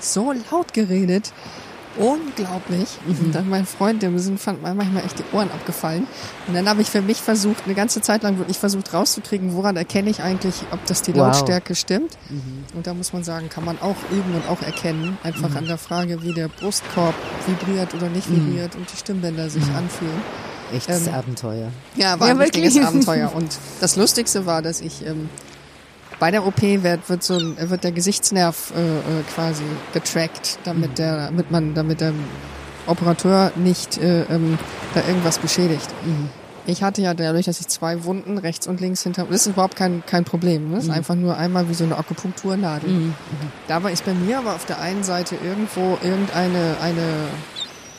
so 0.00 0.32
laut 0.50 0.72
geredet. 0.72 1.32
Unglaublich. 1.98 2.88
Und 3.06 3.34
dann 3.34 3.48
mein 3.48 3.66
Freund, 3.66 4.02
dem 4.02 4.18
sind 4.18 4.40
fand 4.40 4.62
manchmal 4.62 5.04
echt 5.04 5.18
die 5.18 5.24
Ohren 5.36 5.50
abgefallen. 5.50 6.06
Und 6.46 6.54
dann 6.54 6.68
habe 6.68 6.82
ich 6.82 6.90
für 6.90 7.02
mich 7.02 7.18
versucht, 7.22 7.64
eine 7.64 7.74
ganze 7.74 8.00
Zeit 8.00 8.22
lang 8.22 8.38
wirklich 8.38 8.58
versucht 8.58 8.92
rauszukriegen, 8.92 9.54
woran 9.54 9.76
erkenne 9.76 10.10
ich 10.10 10.22
eigentlich, 10.22 10.54
ob 10.72 10.84
das 10.86 11.02
die 11.02 11.12
Wow. 11.14 11.18
Lautstärke 11.26 11.74
stimmt. 11.74 12.18
Und 12.74 12.86
da 12.86 12.94
muss 12.94 13.12
man 13.12 13.24
sagen, 13.24 13.48
kann 13.48 13.64
man 13.64 13.78
auch 13.80 13.96
üben 14.10 14.34
und 14.34 14.48
auch 14.48 14.62
erkennen. 14.62 15.16
Einfach 15.22 15.54
an 15.56 15.66
der 15.66 15.78
Frage, 15.78 16.22
wie 16.22 16.32
der 16.32 16.48
Brustkorb 16.48 17.14
vibriert 17.46 17.94
oder 17.94 18.08
nicht 18.08 18.30
vibriert 18.30 18.74
und 18.76 18.90
die 18.92 18.96
Stimmbänder 18.96 19.48
sich 19.50 19.64
anfühlen. 19.76 20.20
echtes 20.74 21.06
Ähm, 21.06 21.14
Abenteuer. 21.14 21.70
Ja, 21.96 22.18
war 22.20 22.28
Ja, 22.28 22.34
ein 22.34 22.40
richtiges 22.40 22.74
wirklich. 22.74 22.86
Abenteuer. 22.88 23.32
Und 23.34 23.56
das 23.80 23.96
Lustigste 23.96 24.46
war, 24.46 24.62
dass 24.62 24.80
ich 24.80 25.06
ähm, 25.06 25.28
bei 26.18 26.30
der 26.30 26.46
OP 26.46 26.62
wird, 26.62 27.08
wird 27.08 27.22
so 27.22 27.34
ein, 27.34 27.56
wird 27.70 27.84
der 27.84 27.92
Gesichtsnerv 27.92 28.72
äh, 28.74 28.80
äh, 28.80 29.22
quasi 29.34 29.64
getrackt, 29.92 30.58
damit 30.64 30.98
der, 30.98 31.26
damit 31.26 31.50
man, 31.50 31.74
damit 31.74 32.00
der 32.00 32.12
Operateur 32.86 33.52
nicht 33.56 33.98
äh, 33.98 34.22
ähm, 34.22 34.58
da 34.94 35.06
irgendwas 35.06 35.38
beschädigt. 35.38 35.88
Ich 36.66 36.82
hatte 36.82 37.02
ja 37.02 37.14
dadurch, 37.14 37.46
dass 37.46 37.60
ich 37.60 37.68
zwei 37.68 38.04
Wunden 38.04 38.38
rechts 38.38 38.66
und 38.66 38.80
links 38.80 39.02
hinter, 39.02 39.24
das 39.24 39.42
ist 39.42 39.52
überhaupt 39.52 39.76
kein 39.76 40.04
kein 40.06 40.24
Problem. 40.24 40.70
Ne? 40.70 40.76
Das 40.76 40.84
ist 40.84 40.90
einfach 40.90 41.14
nur 41.14 41.36
einmal 41.36 41.68
wie 41.68 41.74
so 41.74 41.84
eine 41.84 41.96
Akupunkturnadel. 41.96 43.12
Dabei 43.68 43.92
ist 43.92 44.04
bei 44.04 44.14
mir 44.14 44.38
aber 44.38 44.54
auf 44.54 44.64
der 44.66 44.80
einen 44.80 45.04
Seite 45.04 45.36
irgendwo 45.44 45.98
irgendeine 46.02 46.76
eine 46.80 47.28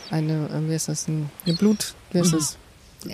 eine 0.10 0.34
äh, 0.48 0.70
wie 0.70 0.76
ist 0.76 0.90
das 0.90 1.08
ein, 1.08 1.30
eine 1.46 1.56
Blut 1.56 1.94
wie 2.12 2.20
ist 2.20 2.34
das 2.34 2.58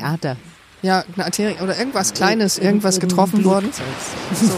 Ader. 0.01 0.37
ja, 0.81 1.03
eine 1.15 1.25
Arterie 1.25 1.61
oder 1.61 1.77
irgendwas 1.77 2.13
Kleines, 2.13 2.57
irgendwas 2.57 2.99
getroffen 2.99 3.43
worden. 3.43 3.69
So. 4.33 4.51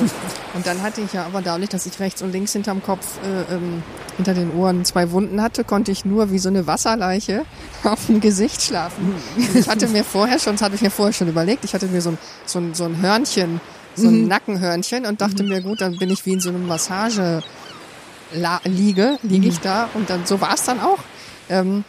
Und 0.55 0.65
dann 0.65 0.81
hatte 0.81 1.01
ich 1.01 1.11
ja 1.11 1.25
aber 1.25 1.41
dadurch, 1.41 1.69
dass 1.69 1.85
ich 1.85 1.99
rechts 1.99 2.21
und 2.21 2.31
links 2.31 2.53
hinterm 2.53 2.81
Kopf, 2.81 3.19
äh, 3.23 3.53
ähm, 3.53 3.83
hinter 4.15 4.33
den 4.33 4.51
Ohren 4.55 4.85
zwei 4.85 5.11
Wunden 5.11 5.41
hatte, 5.41 5.65
konnte 5.65 5.91
ich 5.91 6.05
nur 6.05 6.31
wie 6.31 6.39
so 6.39 6.47
eine 6.47 6.65
Wasserleiche 6.65 7.43
auf 7.83 8.05
dem 8.07 8.21
Gesicht 8.21 8.61
schlafen. 8.61 9.13
Ich 9.53 9.67
hatte 9.67 9.87
mir 9.89 10.05
vorher 10.05 10.39
schon, 10.39 10.53
das 10.53 10.61
hatte 10.61 10.75
ich 10.75 10.81
mir 10.81 10.91
vorher 10.91 11.13
schon 11.13 11.27
überlegt, 11.27 11.65
ich 11.65 11.73
hatte 11.73 11.87
mir 11.87 12.01
so 12.01 12.11
ein, 12.11 12.17
so 12.45 12.59
ein, 12.59 12.73
so 12.73 12.85
ein 12.85 13.01
Hörnchen, 13.01 13.59
so 13.95 14.07
ein 14.07 14.27
Nackenhörnchen 14.27 15.05
und 15.05 15.19
dachte 15.21 15.43
mir, 15.43 15.61
gut, 15.61 15.81
dann 15.81 15.97
bin 15.97 16.09
ich 16.09 16.25
wie 16.25 16.33
in 16.33 16.39
so 16.39 16.49
einem 16.49 16.65
Massage 16.65 17.43
La 18.33 18.59
liege, 18.63 19.19
liege 19.23 19.47
ich 19.47 19.59
da 19.59 19.89
und 19.93 20.09
dann 20.09 20.25
so 20.25 20.39
war 20.41 20.53
es 20.53 20.63
dann 20.63 20.79
auch. 20.79 20.99
Ähm, 21.49 21.83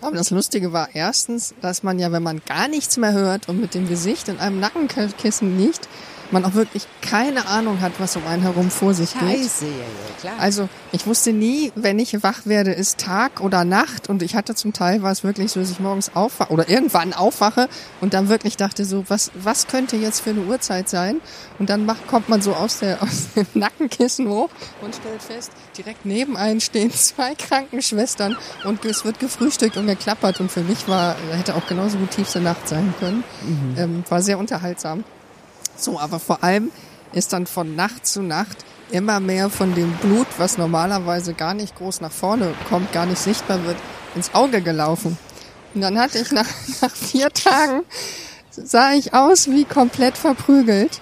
aber 0.00 0.16
das 0.16 0.30
Lustige 0.30 0.72
war 0.72 0.90
erstens, 0.94 1.54
dass 1.60 1.82
man 1.82 1.98
ja, 1.98 2.12
wenn 2.12 2.22
man 2.22 2.40
gar 2.46 2.68
nichts 2.68 2.96
mehr 2.96 3.12
hört 3.12 3.48
und 3.48 3.60
mit 3.60 3.74
dem 3.74 3.88
Gesicht 3.88 4.28
in 4.28 4.38
einem 4.38 4.60
Nackenkissen 4.60 5.58
liegt, 5.58 5.88
man 6.32 6.44
auch 6.44 6.54
wirklich 6.54 6.86
keine 7.00 7.46
Ahnung 7.46 7.80
hat, 7.80 7.92
was 7.98 8.16
um 8.16 8.26
einen 8.26 8.42
herum 8.42 8.70
vor 8.70 8.94
sich 8.94 9.12
geht. 9.12 9.22
Ja, 9.22 9.66
ja, 9.66 10.20
klar. 10.20 10.32
Also 10.38 10.68
ich 10.92 11.06
wusste 11.06 11.32
nie, 11.32 11.72
wenn 11.74 11.98
ich 11.98 12.22
wach 12.22 12.44
werde, 12.44 12.72
ist 12.72 12.98
Tag 12.98 13.40
oder 13.40 13.64
Nacht 13.64 14.08
und 14.08 14.22
ich 14.22 14.34
hatte 14.34 14.54
zum 14.54 14.72
Teil 14.72 15.02
war 15.02 15.12
es 15.12 15.24
wirklich 15.24 15.52
so, 15.52 15.60
dass 15.60 15.70
ich 15.70 15.80
morgens 15.80 16.14
aufwache 16.14 16.52
oder 16.52 16.68
irgendwann 16.68 17.12
aufwache 17.12 17.68
und 18.00 18.14
dann 18.14 18.28
wirklich 18.28 18.56
dachte 18.56 18.84
so, 18.84 19.04
was 19.08 19.30
was 19.34 19.66
könnte 19.66 19.96
jetzt 19.96 20.20
für 20.20 20.30
eine 20.30 20.40
Uhrzeit 20.40 20.88
sein? 20.88 21.20
Und 21.58 21.70
dann 21.70 21.86
macht, 21.86 22.06
kommt 22.06 22.28
man 22.28 22.42
so 22.42 22.54
aus 22.54 22.80
der 22.80 23.02
aus 23.02 23.28
dem 23.34 23.46
Nackenkissen 23.54 24.28
hoch 24.28 24.50
und 24.82 24.94
stellt 24.94 25.22
fest, 25.22 25.52
direkt 25.76 26.04
neben 26.04 26.36
einen 26.36 26.60
stehen 26.60 26.92
zwei 26.92 27.34
Krankenschwestern 27.34 28.36
und 28.64 28.84
es 28.84 29.04
wird 29.04 29.18
gefrühstückt 29.18 29.76
und 29.76 29.86
geklappert 29.86 30.40
und 30.40 30.50
für 30.50 30.62
mich 30.62 30.88
war 30.88 31.16
hätte 31.32 31.54
auch 31.54 31.66
genauso 31.66 31.98
gut 31.98 32.10
tiefste 32.10 32.40
Nacht 32.40 32.68
sein 32.68 32.94
können. 32.98 33.24
Ähm, 33.76 34.04
war 34.08 34.22
sehr 34.22 34.38
unterhaltsam. 34.38 35.04
So, 35.78 35.98
aber 35.98 36.18
vor 36.18 36.42
allem 36.42 36.70
ist 37.12 37.32
dann 37.32 37.46
von 37.46 37.76
Nacht 37.76 38.06
zu 38.06 38.22
Nacht 38.22 38.58
immer 38.90 39.20
mehr 39.20 39.50
von 39.50 39.74
dem 39.74 39.92
Blut, 39.98 40.26
was 40.38 40.58
normalerweise 40.58 41.34
gar 41.34 41.54
nicht 41.54 41.76
groß 41.76 42.00
nach 42.00 42.12
vorne 42.12 42.54
kommt, 42.68 42.92
gar 42.92 43.06
nicht 43.06 43.20
sichtbar 43.20 43.64
wird, 43.64 43.76
ins 44.14 44.34
Auge 44.34 44.60
gelaufen. 44.60 45.18
Und 45.74 45.82
dann 45.82 45.98
hatte 45.98 46.18
ich 46.18 46.32
nach, 46.32 46.46
nach 46.82 46.94
vier 46.94 47.30
Tagen, 47.30 47.82
sah 48.50 48.92
ich 48.92 49.14
aus 49.14 49.48
wie 49.48 49.64
komplett 49.64 50.16
verprügelt. 50.16 51.00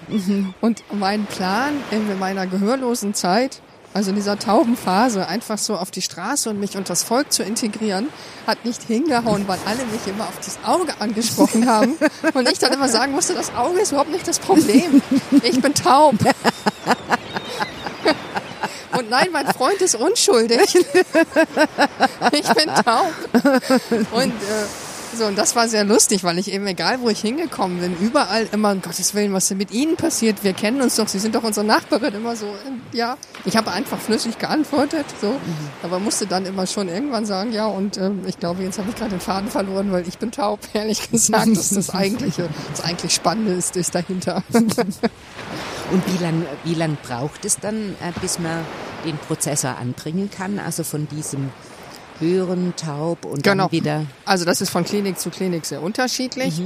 Und 0.60 0.84
mein 0.92 1.24
Plan 1.26 1.74
in 1.90 2.18
meiner 2.18 2.46
gehörlosen 2.46 3.14
Zeit, 3.14 3.62
also 3.96 4.10
in 4.10 4.16
dieser 4.16 4.38
tauben 4.38 4.76
Phase, 4.76 5.26
einfach 5.26 5.56
so 5.56 5.74
auf 5.74 5.90
die 5.90 6.02
Straße 6.02 6.50
und 6.50 6.60
mich 6.60 6.76
unter 6.76 6.88
das 6.88 7.02
Volk 7.02 7.32
zu 7.32 7.42
integrieren, 7.42 8.10
hat 8.46 8.62
nicht 8.66 8.82
hingehauen, 8.82 9.48
weil 9.48 9.58
alle 9.64 9.86
mich 9.86 10.06
immer 10.06 10.24
auf 10.24 10.38
das 10.44 10.58
Auge 10.66 10.92
angesprochen 10.98 11.66
haben. 11.70 11.96
Und 12.34 12.46
ich 12.46 12.58
dann 12.58 12.74
immer 12.74 12.90
sagen 12.90 13.12
musste, 13.12 13.32
das 13.32 13.54
Auge 13.54 13.80
ist 13.80 13.92
überhaupt 13.92 14.10
nicht 14.10 14.28
das 14.28 14.38
Problem. 14.38 15.00
Ich 15.42 15.62
bin 15.62 15.72
taub. 15.72 16.14
Und 18.98 19.08
nein, 19.08 19.28
mein 19.32 19.46
Freund 19.46 19.80
ist 19.80 19.94
unschuldig. 19.94 20.74
Ich 22.32 22.48
bin 22.48 22.68
taub. 22.84 23.12
Und 24.12 24.32
äh, 24.32 24.66
so, 25.16 25.24
und 25.24 25.36
das 25.36 25.56
war 25.56 25.68
sehr 25.68 25.84
lustig, 25.84 26.22
weil 26.24 26.38
ich 26.38 26.52
eben, 26.52 26.66
egal 26.66 27.00
wo 27.00 27.08
ich 27.08 27.20
hingekommen 27.20 27.80
bin, 27.80 27.96
überall 27.98 28.48
immer, 28.52 28.72
um 28.72 28.82
Gottes 28.82 29.14
Willen, 29.14 29.32
was 29.32 29.48
denn 29.48 29.58
mit 29.58 29.70
Ihnen 29.70 29.96
passiert? 29.96 30.44
Wir 30.44 30.52
kennen 30.52 30.80
uns 30.80 30.96
doch, 30.96 31.08
Sie 31.08 31.18
sind 31.18 31.34
doch 31.34 31.42
unsere 31.42 31.66
Nachbarin, 31.66 32.14
immer 32.14 32.36
so, 32.36 32.46
äh, 32.46 32.96
ja. 32.96 33.16
Ich 33.44 33.56
habe 33.56 33.72
einfach 33.72 33.98
flüssig 33.98 34.38
geantwortet, 34.38 35.06
so, 35.20 35.36
aber 35.82 35.98
musste 35.98 36.26
dann 36.26 36.46
immer 36.46 36.66
schon 36.66 36.88
irgendwann 36.88 37.26
sagen, 37.26 37.52
ja, 37.52 37.66
und 37.66 37.96
ähm, 37.96 38.22
ich 38.26 38.38
glaube, 38.38 38.62
jetzt 38.62 38.78
habe 38.78 38.90
ich 38.90 38.96
gerade 38.96 39.10
den 39.10 39.20
Faden 39.20 39.50
verloren, 39.50 39.90
weil 39.92 40.06
ich 40.06 40.18
bin 40.18 40.30
taub, 40.30 40.60
ehrlich 40.72 41.10
gesagt, 41.10 41.48
das 41.48 41.72
ist 41.72 41.76
das 41.76 41.90
eigentliche, 41.90 42.48
das 42.70 42.84
eigentlich 42.84 43.14
Spannende 43.14 43.52
ist, 43.52 43.76
ist 43.76 43.94
dahinter. 43.94 44.42
Und 45.92 46.02
wie 46.12 46.22
lang, 46.22 46.44
wie 46.64 46.74
lang 46.74 46.96
braucht 47.06 47.44
es 47.44 47.60
dann, 47.60 47.94
äh, 48.00 48.12
bis 48.20 48.40
man 48.40 48.64
den 49.04 49.16
Prozessor 49.18 49.76
anbringen 49.76 50.30
kann? 50.30 50.58
Also 50.58 50.82
von 50.82 51.06
diesem 51.08 51.50
Hören, 52.20 52.74
Taub 52.76 53.24
und 53.24 53.42
Genau. 53.42 53.64
dann 53.64 53.72
wieder. 53.72 54.02
Also 54.24 54.44
das 54.44 54.60
ist 54.60 54.70
von 54.70 54.84
Klinik 54.84 55.18
zu 55.18 55.30
Klinik 55.30 55.66
sehr 55.66 55.82
unterschiedlich. 55.82 56.60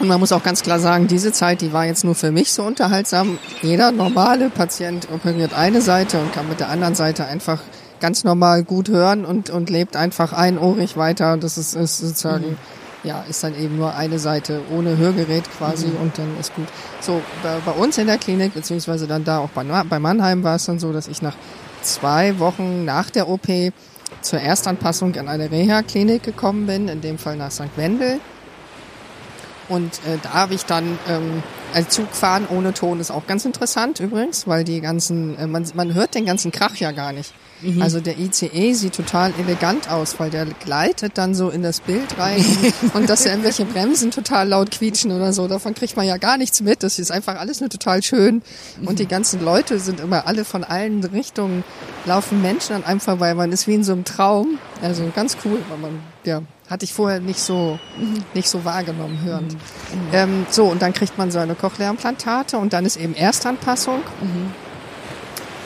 Und 0.00 0.08
man 0.08 0.18
muss 0.18 0.32
auch 0.32 0.42
ganz 0.42 0.62
klar 0.62 0.80
sagen, 0.80 1.06
diese 1.06 1.32
Zeit, 1.32 1.60
die 1.60 1.72
war 1.72 1.84
jetzt 1.86 2.04
nur 2.04 2.14
für 2.14 2.32
mich 2.32 2.52
so 2.52 2.62
unterhaltsam. 2.64 3.38
Jeder 3.62 3.92
normale 3.92 4.50
Patient 4.50 5.06
operiert 5.12 5.54
eine 5.54 5.80
Seite 5.80 6.18
und 6.20 6.32
kann 6.32 6.48
mit 6.48 6.58
der 6.60 6.68
anderen 6.68 6.94
Seite 6.94 7.26
einfach 7.26 7.60
ganz 8.00 8.24
normal 8.24 8.64
gut 8.64 8.88
hören 8.88 9.24
und, 9.24 9.50
und 9.50 9.70
lebt 9.70 9.96
einfach 9.96 10.32
einohrig 10.32 10.96
weiter. 10.96 11.36
Das 11.36 11.56
ist, 11.58 11.74
ist 11.74 11.98
sozusagen, 11.98 12.58
ja, 13.04 13.22
ist 13.28 13.44
dann 13.44 13.56
eben 13.56 13.76
nur 13.76 13.94
eine 13.94 14.18
Seite 14.18 14.62
ohne 14.76 14.96
Hörgerät 14.96 15.44
quasi 15.58 15.86
und 15.86 16.18
dann 16.18 16.38
ist 16.40 16.54
gut. 16.56 16.66
So, 17.00 17.22
bei, 17.42 17.58
bei 17.64 17.72
uns 17.72 17.96
in 17.96 18.08
der 18.08 18.18
Klinik, 18.18 18.52
beziehungsweise 18.54 19.06
dann 19.06 19.24
da 19.24 19.38
auch 19.38 19.50
bei, 19.50 19.62
bei 19.64 19.98
Mannheim 20.00 20.42
war 20.42 20.56
es 20.56 20.64
dann 20.64 20.78
so, 20.80 20.92
dass 20.92 21.06
ich 21.06 21.22
nach 21.22 21.36
zwei 21.82 22.38
Wochen 22.40 22.84
nach 22.84 23.10
der 23.10 23.28
OP 23.28 23.46
zur 24.20 24.40
Erstanpassung 24.40 25.14
in 25.14 25.28
eine 25.28 25.50
Reha-Klinik 25.50 26.22
gekommen 26.22 26.66
bin, 26.66 26.88
in 26.88 27.00
dem 27.00 27.18
Fall 27.18 27.36
nach 27.36 27.50
St. 27.50 27.76
Wendel. 27.76 28.20
Und 29.68 29.94
äh, 30.06 30.18
da 30.22 30.34
habe 30.34 30.54
ich 30.54 30.66
dann 30.66 30.98
ähm, 31.08 31.42
also 31.72 31.88
Zug 31.88 32.12
fahren 32.12 32.46
ohne 32.48 32.74
Ton 32.74 33.00
ist 33.00 33.10
auch 33.10 33.26
ganz 33.26 33.44
interessant 33.44 33.98
übrigens, 33.98 34.46
weil 34.46 34.62
die 34.64 34.80
ganzen, 34.80 35.38
äh, 35.38 35.46
man, 35.46 35.66
man 35.74 35.94
hört 35.94 36.14
den 36.14 36.26
ganzen 36.26 36.52
Krach 36.52 36.76
ja 36.76 36.92
gar 36.92 37.12
nicht. 37.12 37.32
Also 37.80 38.00
der 38.00 38.18
ICE 38.18 38.74
sieht 38.74 38.94
total 38.94 39.32
elegant 39.38 39.88
aus, 39.88 40.18
weil 40.18 40.30
der 40.30 40.44
gleitet 40.44 41.16
dann 41.16 41.34
so 41.34 41.50
in 41.50 41.62
das 41.62 41.80
Bild 41.80 42.18
rein 42.18 42.44
und, 42.94 43.08
dass 43.08 43.24
irgendwelche 43.24 43.64
Bremsen 43.64 44.10
total 44.10 44.48
laut 44.48 44.70
quietschen 44.70 45.12
oder 45.12 45.32
so, 45.32 45.48
davon 45.48 45.74
kriegt 45.74 45.96
man 45.96 46.06
ja 46.06 46.16
gar 46.18 46.36
nichts 46.36 46.60
mit. 46.60 46.82
Das 46.82 46.98
ist 46.98 47.10
einfach 47.10 47.38
alles 47.38 47.60
nur 47.60 47.70
total 47.70 48.02
schön. 48.02 48.42
Und 48.84 48.98
die 48.98 49.06
ganzen 49.06 49.42
Leute 49.42 49.78
sind 49.78 50.00
immer 50.00 50.26
alle 50.26 50.44
von 50.44 50.64
allen 50.64 51.02
Richtungen, 51.04 51.64
laufen 52.04 52.42
Menschen 52.42 52.76
an 52.76 52.84
einem 52.84 53.00
vorbei. 53.00 53.34
Man 53.34 53.52
ist 53.52 53.66
wie 53.66 53.74
in 53.74 53.84
so 53.84 53.92
einem 53.92 54.04
Traum. 54.04 54.58
Also 54.82 55.10
ganz 55.14 55.36
cool, 55.44 55.58
weil 55.70 55.78
man, 55.78 56.00
ja, 56.24 56.42
hatte 56.68 56.84
ich 56.84 56.92
vorher 56.92 57.20
nicht 57.20 57.40
so, 57.40 57.78
nicht 58.34 58.48
so 58.48 58.64
wahrgenommen 58.64 59.22
hörend. 59.22 59.56
Ähm, 60.12 60.46
so, 60.50 60.66
und 60.66 60.82
dann 60.82 60.92
kriegt 60.92 61.16
man 61.16 61.30
so 61.30 61.38
eine 61.38 61.54
Cochlea-Implantate 61.54 62.58
und 62.58 62.72
dann 62.72 62.84
ist 62.84 62.96
eben 62.96 63.14
Erstanpassung. 63.14 64.00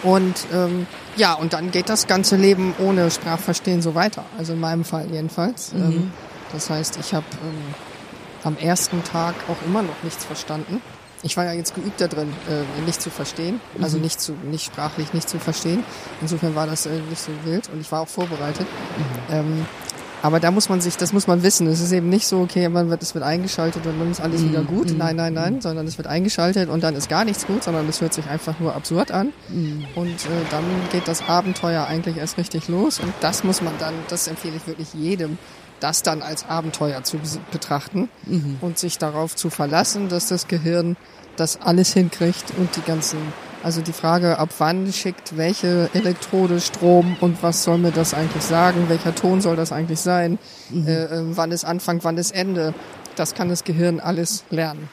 Und 0.03 0.35
ähm, 0.53 0.87
ja, 1.18 1.35
und 1.35 1.52
dann 1.52 1.70
geht 1.70 1.88
das 1.88 2.07
ganze 2.07 2.37
Leben 2.37 2.74
ohne 2.78 3.11
Sprachverstehen 3.11 3.83
so 3.83 3.94
weiter. 3.94 4.24
Also 4.38 4.54
in 4.54 4.61
meinem 4.61 4.85
Fall 4.85 5.07
jedenfalls. 5.11 5.72
Mhm. 5.74 5.83
Ähm, 5.83 6.12
das 6.52 6.70
heißt, 6.70 6.98
ich 7.00 7.12
habe 7.12 7.26
ähm, 7.44 7.74
am 8.44 8.57
ersten 8.57 9.02
Tag 9.04 9.35
auch 9.48 9.66
immer 9.66 9.83
noch 9.83 10.02
nichts 10.02 10.24
verstanden. 10.24 10.81
Ich 11.24 11.37
war 11.37 11.44
ja 11.44 11.52
jetzt 11.52 11.74
geübt 11.74 12.00
da 12.00 12.07
drin, 12.07 12.33
äh, 12.48 12.81
nicht 12.87 13.02
zu 13.02 13.11
verstehen, 13.11 13.61
also 13.83 13.96
Mhm. 13.96 14.04
nicht 14.04 14.20
zu, 14.20 14.33
nicht 14.50 14.64
sprachlich 14.64 15.12
nicht 15.12 15.28
zu 15.28 15.40
verstehen. 15.40 15.83
Insofern 16.20 16.54
war 16.54 16.66
das 16.68 16.87
äh, 16.87 17.00
nicht 17.11 17.20
so 17.20 17.33
wild 17.44 17.68
und 17.72 17.81
ich 17.81 17.90
war 17.90 18.02
auch 18.02 18.09
vorbereitet. 18.09 18.66
Mhm. 19.28 19.35
Ähm, 19.35 19.66
aber 20.22 20.40
da 20.40 20.50
muss 20.50 20.68
man 20.68 20.81
sich, 20.81 20.96
das 20.96 21.12
muss 21.12 21.26
man 21.26 21.42
wissen. 21.42 21.66
Es 21.66 21.81
ist 21.81 21.92
eben 21.92 22.09
nicht 22.09 22.26
so, 22.26 22.40
okay, 22.40 22.68
man 22.68 22.90
wird, 22.90 23.02
es 23.02 23.14
wird 23.14 23.24
eingeschaltet 23.24 23.87
und 23.87 23.98
dann 23.98 24.11
ist 24.11 24.20
alles 24.20 24.42
wieder 24.44 24.62
gut. 24.62 24.92
Nein, 24.96 25.16
nein, 25.16 25.33
nein, 25.33 25.61
sondern 25.61 25.87
es 25.87 25.98
wird 25.98 26.09
eingeschaltet 26.09 26.68
und 26.68 26.83
dann 26.83 26.94
ist 26.96 27.09
gar 27.09 27.24
nichts 27.24 27.46
gut, 27.46 27.62
sondern 27.62 27.88
es 27.88 28.00
hört 28.00 28.14
sich 28.14 28.26
einfach 28.28 28.59
nur 28.59 28.74
absurd 28.74 29.11
an. 29.11 29.33
Und 29.94 30.09
äh, 30.09 30.44
dann 30.50 30.64
geht 30.90 31.07
das 31.07 31.28
Abenteuer 31.28 31.87
eigentlich 31.87 32.16
erst 32.16 32.38
richtig 32.38 32.68
los 32.68 32.98
und 33.00 33.12
das 33.20 33.44
muss 33.44 33.62
man 33.62 33.74
dann, 33.78 33.94
das 34.09 34.26
empfehle 34.26 34.57
ich 34.57 34.66
wirklich 34.66 34.92
jedem, 34.94 35.38
das 35.81 36.02
dann 36.02 36.22
als 36.22 36.48
Abenteuer 36.48 37.04
zu 37.04 37.18
betrachten 37.52 38.09
und 38.61 38.78
sich 38.78 38.98
darauf 38.98 39.37
zu 39.37 39.50
verlassen, 39.50 40.09
dass 40.09 40.26
das 40.26 40.48
Gehirn 40.48 40.96
das 41.37 41.61
alles 41.61 41.92
hinkriegt 41.92 42.52
und 42.57 42.74
die 42.74 42.83
ganzen, 42.83 43.18
also 43.62 43.81
die 43.81 43.92
Frage, 43.92 44.38
ab 44.38 44.51
wann 44.59 44.92
schickt 44.92 45.37
welche 45.37 45.90
Elektrode 45.92 46.61
Strom 46.61 47.16
und 47.21 47.42
was 47.42 47.64
soll 47.64 47.79
mir 47.79 47.90
das 47.90 48.14
eigentlich 48.14 48.42
sagen, 48.42 48.88
welcher 48.88 49.14
Ton 49.14 49.40
soll 49.40 49.57
das 49.57 49.73
eigentlich 49.73 50.01
sein, 50.01 50.38
äh, 50.73 51.05
äh, 51.05 51.23
wann 51.37 51.51
ist 51.51 51.64
Anfang, 51.64 52.01
wann 52.03 52.16
ist 52.18 52.33
Ende, 52.33 52.75
das 53.16 53.35
kann 53.35 53.49
das 53.49 53.64
Gehirn 53.64 54.01
alles 54.01 54.44
lernen. 54.51 54.88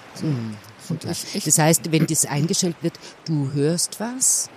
Und 0.89 1.03
ich, 1.05 1.35
ich, 1.35 1.43
Das 1.43 1.59
heißt, 1.59 1.91
wenn 1.91 2.05
das 2.07 2.25
eingestellt 2.25 2.75
wird, 2.81 2.99
du 3.25 3.51
hörst 3.53 3.99
was, 3.99 4.49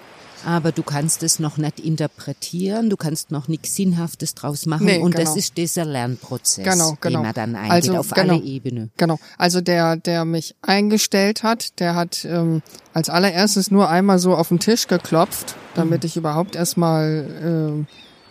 aber 0.46 0.72
du 0.72 0.82
kannst 0.82 1.22
es 1.22 1.38
noch 1.38 1.56
nicht 1.56 1.80
interpretieren, 1.80 2.90
du 2.90 2.96
kannst 2.96 3.30
noch 3.30 3.48
nichts 3.48 3.74
Sinnhaftes 3.74 4.34
draus 4.34 4.66
machen 4.66 4.86
Nee, 4.86 4.98
und 4.98 5.14
das 5.14 5.24
genau. 5.24 5.36
ist 5.36 5.56
dieser 5.56 5.84
Lernprozess, 5.84 6.64
Genau, 6.64 6.96
genau. 7.00 7.18
den 7.18 7.22
man 7.26 7.34
dann 7.34 7.56
eingeht 7.56 7.72
Also, 7.72 7.96
auf 7.96 8.10
genau. 8.10 8.34
alle 8.34 8.42
Ebenen. 8.42 8.90
Genau. 8.96 9.18
Also 9.36 9.60
der, 9.60 9.96
der 9.96 10.24
mich 10.24 10.54
eingestellt 10.62 11.42
hat, 11.42 11.78
der 11.80 11.94
hat 11.94 12.24
ähm, 12.24 12.62
als 12.94 13.10
allererstes 13.10 13.70
nur 13.70 13.88
einmal 13.88 14.18
so 14.18 14.34
auf 14.34 14.48
den 14.48 14.58
Tisch 14.58 14.86
geklopft, 14.86 15.56
damit 15.74 16.04
ich 16.04 16.16
überhaupt 16.16 16.56
erstmal 16.56 17.26
ähm, 17.42 17.86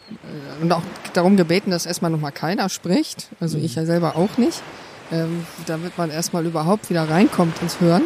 äh, 0.09 0.61
und 0.63 0.71
auch 0.71 0.83
darum 1.13 1.37
gebeten, 1.37 1.71
dass 1.71 1.85
erstmal 1.85 2.11
nochmal 2.11 2.31
keiner 2.31 2.69
spricht. 2.69 3.29
Also 3.39 3.57
ich 3.57 3.75
ja 3.75 3.85
selber 3.85 4.15
auch 4.15 4.37
nicht. 4.37 4.61
Ähm, 5.09 5.45
damit 5.67 5.97
man 5.97 6.09
erstmal 6.09 6.45
überhaupt 6.45 6.89
wieder 6.89 7.09
reinkommt 7.09 7.61
ins 7.61 7.79
Hören. 7.79 8.03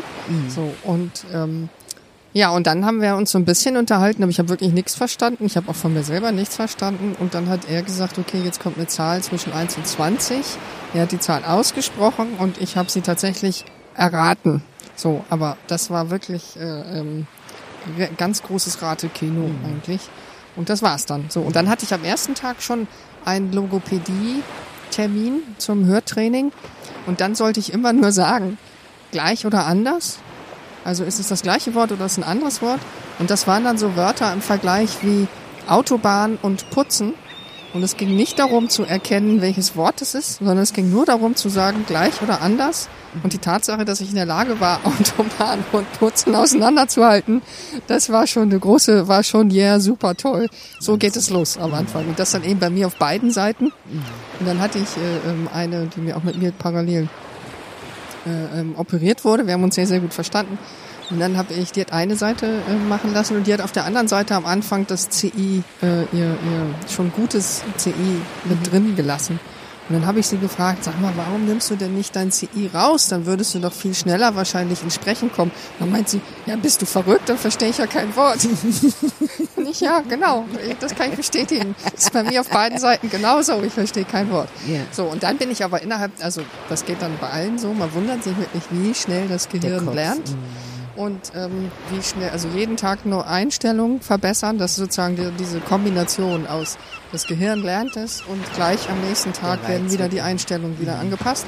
So 0.50 0.72
und 0.84 1.26
ähm, 1.34 1.68
ja, 2.34 2.52
und 2.52 2.66
dann 2.66 2.86
haben 2.86 3.02
wir 3.02 3.16
uns 3.18 3.32
so 3.32 3.38
ein 3.38 3.44
bisschen 3.44 3.76
unterhalten, 3.76 4.24
aber 4.24 4.30
ich 4.30 4.40
habe 4.40 4.48
wirklich 4.48 4.72
nichts 4.72 4.96
verstanden. 4.96 5.46
Ich 5.46 5.58
habe 5.58 5.70
auch 5.70 5.76
von 5.76 5.94
mir 5.94 6.04
selber 6.04 6.32
nichts 6.32 6.56
verstanden. 6.56 7.14
Und 7.20 7.34
dann 7.34 7.50
hat 7.50 7.70
er 7.70 7.82
gesagt, 7.82 8.18
okay, 8.18 8.42
jetzt 8.44 8.62
kommt 8.62 8.78
eine 8.78 8.88
Zahl 8.88 9.22
zwischen 9.22 9.52
1 9.52 9.76
und 9.78 9.86
20. 9.86 10.38
Er 10.94 11.02
hat 11.02 11.12
die 11.12 11.20
Zahl 11.20 11.44
ausgesprochen 11.44 12.36
und 12.40 12.62
ich 12.62 12.78
habe 12.78 12.90
sie 12.90 13.02
tatsächlich 13.02 13.66
erraten. 13.96 14.64
So, 14.96 15.26
aber 15.30 15.58
das 15.68 15.90
war 15.90 16.10
wirklich 16.10 16.56
äh, 16.58 17.00
ähm, 17.00 17.28
ganz 18.18 18.44
großes 18.44 18.82
Ratekino 18.82 19.50
eigentlich. 19.66 20.02
Und 20.56 20.70
das 20.70 20.82
war's 20.82 21.06
dann. 21.06 21.26
So, 21.30 21.42
und 21.42 21.56
dann 21.56 21.70
hatte 21.70 21.84
ich 21.86 21.94
am 21.94 22.06
ersten 22.06 22.36
Tag 22.36 22.62
schon 22.62 22.88
einen 23.26 23.52
Logopädie-Termin 23.52 25.42
zum 25.58 25.86
Hörtraining. 25.86 26.54
Und 27.08 27.20
dann 27.20 27.36
sollte 27.36 27.60
ich 27.60 27.74
immer 27.74 27.92
nur 27.92 28.14
sagen, 28.14 28.58
gleich 29.12 29.46
oder 29.46 29.66
anders. 29.66 30.20
Also 30.84 31.04
ist 31.04 31.20
es 31.20 31.28
das 31.28 31.42
gleiche 31.42 31.76
Wort 31.76 31.92
oder 31.92 32.06
ist 32.06 32.14
es 32.14 32.18
ein 32.18 32.24
anderes 32.24 32.62
Wort? 32.62 32.80
Und 33.20 33.30
das 33.30 33.48
waren 33.48 33.64
dann 33.64 33.78
so 33.78 33.96
Wörter 33.96 34.34
im 34.34 34.42
Vergleich 34.42 34.90
wie 35.02 35.28
Autobahn 35.68 36.38
und 36.42 36.70
Putzen. 36.72 37.14
Und 37.74 37.84
es 37.84 37.96
ging 37.96 38.16
nicht 38.18 38.38
darum 38.38 38.68
zu 38.68 38.84
erkennen, 38.84 39.40
welches 39.40 39.78
Wort 39.78 40.02
es 40.02 40.14
ist, 40.14 40.40
sondern 40.40 40.58
es 40.60 40.74
ging 40.74 40.92
nur 40.92 41.06
darum 41.06 41.38
zu 41.38 41.48
sagen, 41.48 41.86
gleich 41.88 42.22
oder 42.22 42.42
anders. 42.42 42.90
Und 43.24 43.32
die 43.32 43.38
Tatsache, 43.38 43.86
dass 43.86 44.02
ich 44.02 44.10
in 44.10 44.16
der 44.16 44.26
Lage 44.26 44.60
war, 44.60 44.82
Autobahn 44.84 45.64
und 45.72 45.92
Putzen 45.94 46.36
auseinanderzuhalten, 46.36 47.42
das 47.88 48.10
war 48.10 48.28
schon 48.28 48.44
eine 48.44 48.60
große, 48.60 49.08
war 49.08 49.24
schon 49.24 49.52
yeah, 49.52 49.80
super 49.80 50.16
toll. 50.16 50.50
So 50.80 50.98
geht 50.98 51.16
es 51.16 51.30
los 51.30 51.58
am 51.58 51.74
Anfang. 51.74 52.08
Und 52.10 52.20
das 52.20 52.32
dann 52.32 52.44
eben 52.44 52.60
bei 52.60 52.70
mir 52.70 52.88
auf 52.88 52.96
beiden 52.98 53.32
Seiten. 53.32 53.68
Und 54.40 54.46
dann 54.46 54.60
hatte 54.60 54.80
ich 54.80 54.98
äh, 54.98 55.30
ähm, 55.30 55.48
eine, 55.54 55.88
die 55.88 56.02
mir 56.02 56.18
auch 56.18 56.24
mit 56.24 56.38
mir 56.38 56.52
parallel 56.52 57.08
ähm, 58.26 58.76
operiert 58.78 59.26
wurde. 59.26 59.48
Wir 59.48 59.54
haben 59.54 59.64
uns 59.64 59.76
sehr, 59.76 59.88
sehr 59.88 60.00
gut 60.00 60.14
verstanden. 60.14 60.58
Und 61.10 61.20
dann 61.20 61.38
habe 61.38 61.54
ich, 61.54 61.72
die 61.72 61.82
hat 61.82 61.92
eine 61.92 62.16
Seite 62.16 62.62
äh, 62.70 62.76
machen 62.88 63.14
lassen 63.14 63.36
und 63.36 63.46
die 63.46 63.54
hat 63.54 63.62
auf 63.62 63.72
der 63.74 63.86
anderen 63.86 64.08
Seite 64.08 64.36
am 64.36 64.46
Anfang 64.46 64.88
das 64.88 65.10
CI, 65.10 65.64
äh, 65.82 66.04
ihr, 66.14 66.30
ihr 66.30 66.76
schon 66.90 67.12
gutes 67.12 67.64
CI 67.78 67.94
mit 68.46 68.72
drin 68.72 68.96
gelassen. 68.96 69.40
Und 69.90 69.96
dann 69.96 70.06
habe 70.06 70.20
ich 70.20 70.28
sie 70.28 70.38
gefragt, 70.38 70.84
sag 70.84 71.00
mal, 71.02 71.12
warum 71.16 71.46
nimmst 71.46 71.70
du 71.70 71.76
denn 71.76 71.96
nicht 71.96 72.16
dein 72.16 72.32
CI 72.32 72.70
raus? 72.74 73.08
Dann 73.08 73.26
würdest 73.26 73.56
du 73.56 73.60
doch 73.60 73.74
viel 73.74 73.94
schneller 73.94 74.36
wahrscheinlich 74.36 74.84
ins 74.84 74.96
Sprechen 74.96 75.32
kommen. 75.32 75.52
Dann 75.80 75.92
meint 75.92 76.08
sie, 76.10 76.22
ja, 76.46 76.56
bist 76.56 76.82
du 76.82 76.86
verrückt? 76.86 77.28
Dann 77.28 77.38
verstehe 77.38 77.70
ich 77.70 77.78
ja 77.78 77.88
kein 77.88 78.16
Wort. 78.16 78.40
Und 79.56 79.68
ich, 79.68 79.82
ja, 79.82 80.02
genau, 80.02 80.46
das 80.80 80.96
kann 80.96 81.12
ich 81.12 81.18
bestätigen. 81.18 81.76
Das 81.84 82.06
ist 82.06 82.14
bei 82.14 82.24
mir 82.24 82.42
auf 82.42 82.50
beiden 82.50 82.80
Seiten 82.80 83.10
genauso. 83.10 83.62
Ich 83.64 83.74
verstehe 83.74 84.06
kein 84.06 84.32
Wort. 84.32 84.50
Ja. 84.68 84.80
So, 84.92 85.06
und 85.06 85.24
dann 85.24 85.38
bin 85.38 85.52
ich 85.52 85.64
aber 85.64 85.82
innerhalb, 85.82 86.12
also 86.22 86.42
das 86.70 86.86
geht 86.86 87.02
dann 87.02 87.18
bei 87.20 87.30
allen 87.30 87.60
so, 87.60 87.74
man 87.74 87.94
wundert 87.94 88.24
sich 88.24 88.38
wirklich, 88.38 88.64
wie 88.72 88.94
schnell 88.94 89.28
das 89.28 89.50
Gehirn 89.50 89.94
lernt. 89.94 90.36
Und 90.96 91.32
ähm, 91.36 91.72
wie 91.90 92.02
schnell, 92.04 92.30
also 92.30 92.48
jeden 92.50 92.78
Tag 92.78 93.06
nur 93.06 93.28
Einstellungen 93.28 94.02
verbessern, 94.02 94.58
das 94.58 94.72
ist 94.72 94.78
sozusagen 94.78 95.16
die, 95.16 95.32
diese 95.40 95.60
Kombination 95.60 96.48
aus 96.48 96.78
das 97.12 97.28
Gehirn 97.28 97.62
lernt 97.62 97.98
es 97.98 98.22
und 98.22 98.42
gleich 98.54 98.90
am 98.90 99.02
nächsten 99.02 99.34
Tag 99.34 99.68
werden 99.68 99.92
wieder 99.92 100.08
die 100.08 100.22
Einstellungen 100.22 100.80
wieder 100.80 100.98
angepasst. 101.00 101.46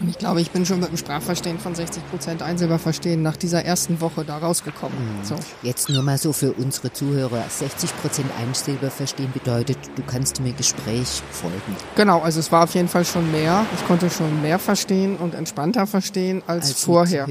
Und 0.00 0.08
ich 0.08 0.18
glaube, 0.18 0.40
ich 0.40 0.50
bin 0.50 0.64
schon 0.64 0.80
mit 0.80 0.90
dem 0.90 0.96
Sprachverstehen 0.96 1.58
von 1.58 1.74
60 1.74 2.08
Prozent 2.10 2.42
Einsilberverstehen 2.42 3.20
nach 3.22 3.36
dieser 3.36 3.64
ersten 3.64 4.00
Woche 4.00 4.24
da 4.24 4.38
rausgekommen. 4.38 4.96
So. 5.22 5.34
Jetzt 5.62 5.88
nur 5.88 6.02
mal 6.02 6.18
so 6.18 6.32
für 6.32 6.52
unsere 6.52 6.92
Zuhörer. 6.92 7.42
60 7.48 7.96
Prozent 8.00 8.30
Einsilber 8.40 8.90
verstehen 8.90 9.32
bedeutet, 9.32 9.78
du 9.96 10.02
kannst 10.02 10.40
mir 10.40 10.52
Gespräch 10.52 11.22
folgen. 11.32 11.76
Genau, 11.96 12.20
also 12.20 12.38
es 12.38 12.52
war 12.52 12.64
auf 12.64 12.74
jeden 12.74 12.88
Fall 12.88 13.04
schon 13.04 13.30
mehr. 13.32 13.66
Ich 13.74 13.86
konnte 13.86 14.08
schon 14.08 14.40
mehr 14.40 14.58
verstehen 14.58 15.16
und 15.16 15.34
entspannter 15.34 15.86
verstehen 15.86 16.42
als, 16.46 16.68
Als 16.68 16.84
vorher. 16.84 17.26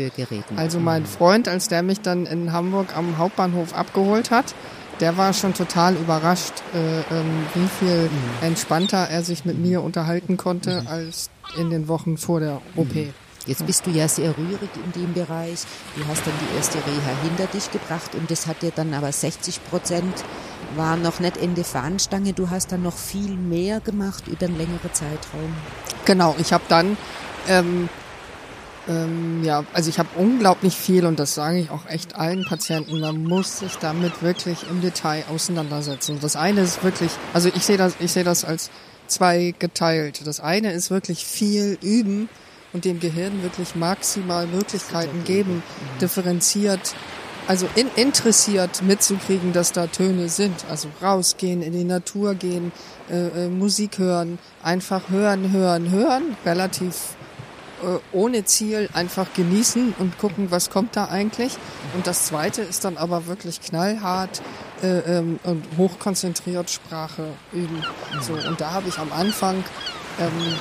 Also 0.57 0.79
mein 0.79 1.05
Freund, 1.05 1.47
als 1.47 1.69
der 1.69 1.83
mich 1.83 2.01
dann 2.01 2.25
in 2.25 2.51
Hamburg 2.51 2.95
am 2.97 3.17
Hauptbahnhof 3.17 3.73
abgeholt 3.73 4.29
hat, 4.29 4.53
der 4.99 5.15
war 5.15 5.31
schon 5.33 5.53
total 5.53 5.95
überrascht, 5.95 6.53
äh, 6.73 6.99
ähm, 7.15 7.45
wie 7.53 7.67
viel 7.79 8.09
entspannter 8.41 8.97
er 9.09 9.23
sich 9.23 9.45
mit 9.45 9.59
mir 9.59 9.83
unterhalten 9.83 10.37
konnte 10.37 10.83
als 10.87 11.29
in 11.55 11.69
den 11.69 11.87
Wochen 11.87 12.17
vor 12.17 12.39
der 12.39 12.61
OP. 12.75 12.95
Jetzt 13.47 13.65
bist 13.65 13.85
du 13.87 13.91
ja 13.91 14.09
sehr 14.09 14.37
rührig 14.37 14.69
in 14.83 14.91
dem 14.91 15.13
Bereich. 15.13 15.63
Du 15.95 16.05
hast 16.07 16.27
dann 16.27 16.33
die 16.41 16.57
erste 16.57 16.79
Reha 16.79 17.15
hinter 17.23 17.45
dich 17.47 17.71
gebracht 17.71 18.13
und 18.13 18.29
das 18.29 18.45
hat 18.45 18.61
dir 18.61 18.71
dann 18.71 18.93
aber 18.93 19.11
60 19.11 19.63
Prozent 19.69 20.13
war 20.75 20.97
noch 20.97 21.21
nicht 21.21 21.37
Ende 21.37 21.63
Fahnenstange. 21.63 22.33
Du 22.33 22.49
hast 22.49 22.73
dann 22.73 22.83
noch 22.83 22.95
viel 22.95 23.35
mehr 23.35 23.79
gemacht 23.79 24.27
über 24.27 24.45
einen 24.45 24.57
längeren 24.57 24.91
Zeitraum. 24.91 25.53
Genau, 26.03 26.35
ich 26.39 26.51
habe 26.51 26.65
dann, 26.67 26.97
ähm, 27.47 27.87
ähm, 28.89 29.43
ja, 29.43 29.63
also 29.71 29.89
ich 29.89 29.99
habe 29.99 30.09
unglaublich 30.17 30.75
viel 30.75 31.05
und 31.05 31.17
das 31.17 31.33
sage 31.33 31.59
ich 31.59 31.69
auch 31.69 31.85
echt 31.87 32.15
allen 32.15 32.43
Patienten, 32.43 32.99
man 32.99 33.23
muss 33.23 33.59
sich 33.59 33.77
damit 33.77 34.21
wirklich 34.21 34.65
im 34.69 34.81
Detail 34.81 35.23
auseinandersetzen. 35.29 36.19
Das 36.21 36.35
eine 36.35 36.61
ist 36.61 36.83
wirklich, 36.83 37.11
also 37.33 37.47
ich 37.47 37.63
sehe 37.63 37.77
das, 37.77 37.95
ich 37.99 38.11
sehe 38.11 38.25
das 38.25 38.43
als 38.43 38.71
zwei 39.07 39.53
geteilt. 39.57 40.25
Das 40.25 40.39
eine 40.39 40.71
ist 40.71 40.91
wirklich 40.91 41.25
viel 41.25 41.77
üben 41.81 42.29
und 42.73 42.85
dem 42.85 42.99
Gehirn 42.99 43.43
wirklich 43.43 43.75
maximal 43.75 44.47
Möglichkeiten 44.47 45.23
geben, 45.23 45.63
differenziert 46.01 46.95
also 47.47 47.67
in, 47.75 47.89
interessiert 47.95 48.81
mitzukriegen, 48.83 49.53
dass 49.53 49.71
da 49.71 49.87
Töne 49.87 50.29
sind. 50.29 50.65
Also 50.69 50.89
rausgehen, 51.01 51.61
in 51.61 51.71
die 51.71 51.85
Natur 51.85 52.35
gehen, 52.35 52.71
äh, 53.09 53.45
äh, 53.45 53.47
Musik 53.47 53.99
hören, 53.99 54.37
einfach 54.61 55.09
hören, 55.09 55.51
hören, 55.51 55.89
hören, 55.89 56.35
relativ 56.45 57.15
ohne 58.11 58.45
Ziel 58.45 58.89
einfach 58.93 59.33
genießen 59.33 59.95
und 59.99 60.17
gucken, 60.17 60.51
was 60.51 60.69
kommt 60.69 60.95
da 60.95 61.05
eigentlich. 61.05 61.57
Und 61.95 62.07
das 62.07 62.25
Zweite 62.25 62.61
ist 62.61 62.85
dann 62.85 62.97
aber 62.97 63.27
wirklich 63.27 63.61
knallhart 63.61 64.41
äh, 64.81 64.99
ähm, 64.99 65.39
und 65.43 65.63
hochkonzentriert 65.77 66.69
Sprache 66.69 67.27
üben. 67.53 67.83
So 68.21 68.33
und 68.33 68.59
da 68.59 68.71
habe 68.71 68.89
ich 68.89 68.97
am 68.97 69.11
Anfang 69.11 69.63
ähm, 70.19 70.55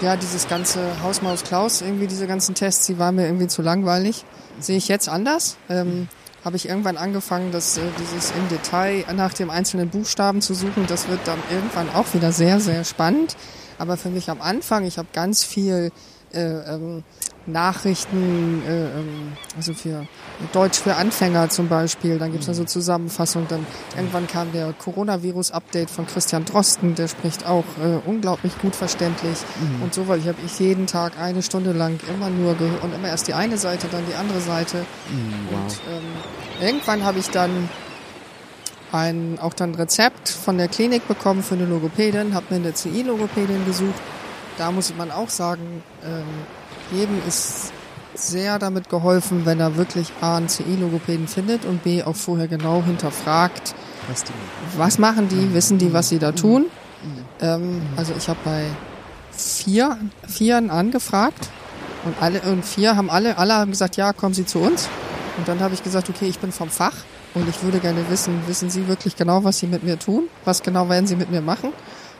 ja 0.00 0.16
dieses 0.16 0.48
ganze 0.48 1.02
Hausmaus 1.02 1.44
Klaus 1.44 1.80
irgendwie 1.80 2.06
diese 2.06 2.26
ganzen 2.26 2.54
Tests, 2.54 2.86
die 2.86 2.98
waren 2.98 3.16
mir 3.16 3.26
irgendwie 3.26 3.48
zu 3.48 3.62
langweilig. 3.62 4.24
Sehe 4.60 4.76
ich 4.76 4.88
jetzt 4.88 5.08
anders. 5.08 5.56
Ähm, 5.68 6.08
habe 6.44 6.56
ich 6.56 6.68
irgendwann 6.68 6.96
angefangen, 6.96 7.52
dass 7.52 7.76
äh, 7.76 7.82
dieses 7.98 8.30
im 8.30 8.48
Detail 8.48 9.04
nach 9.14 9.34
dem 9.34 9.50
einzelnen 9.50 9.90
Buchstaben 9.90 10.40
zu 10.40 10.54
suchen. 10.54 10.86
Das 10.86 11.08
wird 11.08 11.20
dann 11.26 11.38
irgendwann 11.50 11.90
auch 11.94 12.14
wieder 12.14 12.32
sehr, 12.32 12.60
sehr 12.60 12.84
spannend. 12.84 13.36
Aber 13.78 13.96
für 13.96 14.08
mich 14.08 14.30
am 14.30 14.40
Anfang, 14.40 14.84
ich 14.84 14.98
habe 14.98 15.08
ganz 15.12 15.44
viel 15.44 15.90
äh, 16.32 16.74
ähm, 16.74 17.04
Nachrichten, 17.46 18.62
äh, 18.66 19.00
ähm, 19.00 19.32
also 19.56 19.72
für 19.72 20.06
Deutsch 20.52 20.78
für 20.78 20.96
Anfänger 20.96 21.48
zum 21.48 21.68
Beispiel. 21.68 22.18
Dann 22.18 22.32
gibt's 22.32 22.46
da 22.46 22.54
so 22.54 22.64
Zusammenfassungen. 22.64 23.48
Dann 23.48 23.66
irgendwann 23.96 24.26
kam 24.26 24.52
der 24.52 24.72
Coronavirus-Update 24.72 25.90
von 25.90 26.06
Christian 26.06 26.44
Drosten, 26.44 26.94
der 26.94 27.08
spricht 27.08 27.46
auch 27.46 27.64
äh, 27.82 28.06
unglaublich 28.06 28.58
gut 28.58 28.76
verständlich 28.76 29.38
und 29.82 29.94
so 29.94 30.08
weil 30.08 30.18
Ich 30.18 30.28
habe 30.28 30.38
ich 30.44 30.58
jeden 30.58 30.86
Tag 30.86 31.18
eine 31.18 31.42
Stunde 31.42 31.72
lang 31.72 31.98
immer 32.08 32.30
nur 32.30 32.54
gehört 32.54 32.82
und 32.82 32.94
immer 32.94 33.08
erst 33.08 33.28
die 33.28 33.34
eine 33.34 33.56
Seite, 33.56 33.88
dann 33.90 34.04
die 34.06 34.14
andere 34.14 34.40
Seite. 34.40 34.84
Und 35.08 35.80
ähm, 35.90 36.66
irgendwann 36.66 37.04
habe 37.04 37.18
ich 37.18 37.30
dann 37.30 37.68
ein 38.92 39.38
auch 39.40 39.54
dann 39.54 39.74
Rezept 39.74 40.28
von 40.28 40.58
der 40.58 40.68
Klinik 40.68 41.06
bekommen 41.08 41.42
für 41.42 41.54
eine 41.54 41.66
Logopädin, 41.66 42.34
habe 42.34 42.46
mir 42.50 42.56
eine 42.56 42.74
CI-Logopädin 42.74 43.64
gesucht. 43.66 44.00
Da 44.58 44.70
muss 44.72 44.92
man 44.96 45.10
auch 45.10 45.28
sagen, 45.28 45.82
ähm, 46.04 46.24
jedem 46.96 47.20
ist 47.26 47.72
sehr 48.14 48.58
damit 48.58 48.88
geholfen, 48.88 49.46
wenn 49.46 49.60
er 49.60 49.76
wirklich 49.76 50.12
A, 50.20 50.36
einen 50.36 50.48
CI-Logopäden 50.48 51.28
findet 51.28 51.64
und 51.64 51.84
B, 51.84 52.02
auch 52.02 52.16
vorher 52.16 52.48
genau 52.48 52.82
hinterfragt, 52.82 53.74
Was 54.08 54.24
die 54.24 54.32
machen. 54.32 54.78
was 54.78 54.98
machen 54.98 55.28
die, 55.28 55.54
wissen 55.54 55.78
die, 55.78 55.92
was 55.92 56.08
sie 56.08 56.18
da 56.18 56.32
tun. 56.32 56.66
Ähm, 57.40 57.80
also 57.96 58.12
ich 58.18 58.28
habe 58.28 58.40
bei 58.44 58.64
vier, 59.30 59.96
vieren 60.26 60.70
angefragt 60.70 61.48
und 62.04 62.20
alle 62.20 62.40
und 62.42 62.64
vier 62.64 62.96
haben 62.96 63.08
alle, 63.10 63.38
alle 63.38 63.54
haben 63.54 63.70
gesagt, 63.70 63.96
ja, 63.96 64.12
kommen 64.12 64.34
Sie 64.34 64.44
zu 64.44 64.58
uns. 64.58 64.88
Und 65.36 65.46
dann 65.46 65.60
habe 65.60 65.74
ich 65.74 65.84
gesagt, 65.84 66.08
okay, 66.10 66.26
ich 66.26 66.40
bin 66.40 66.50
vom 66.50 66.68
Fach 66.70 66.94
und 67.34 67.48
ich 67.48 67.62
würde 67.62 67.78
gerne 67.78 68.10
wissen, 68.10 68.40
wissen 68.48 68.70
Sie 68.70 68.88
wirklich 68.88 69.14
genau, 69.14 69.44
was 69.44 69.58
Sie 69.58 69.68
mit 69.68 69.84
mir 69.84 69.96
tun? 69.96 70.24
Was 70.44 70.62
genau 70.64 70.88
werden 70.88 71.06
Sie 71.06 71.14
mit 71.14 71.30
mir 71.30 71.40
machen? 71.42 71.72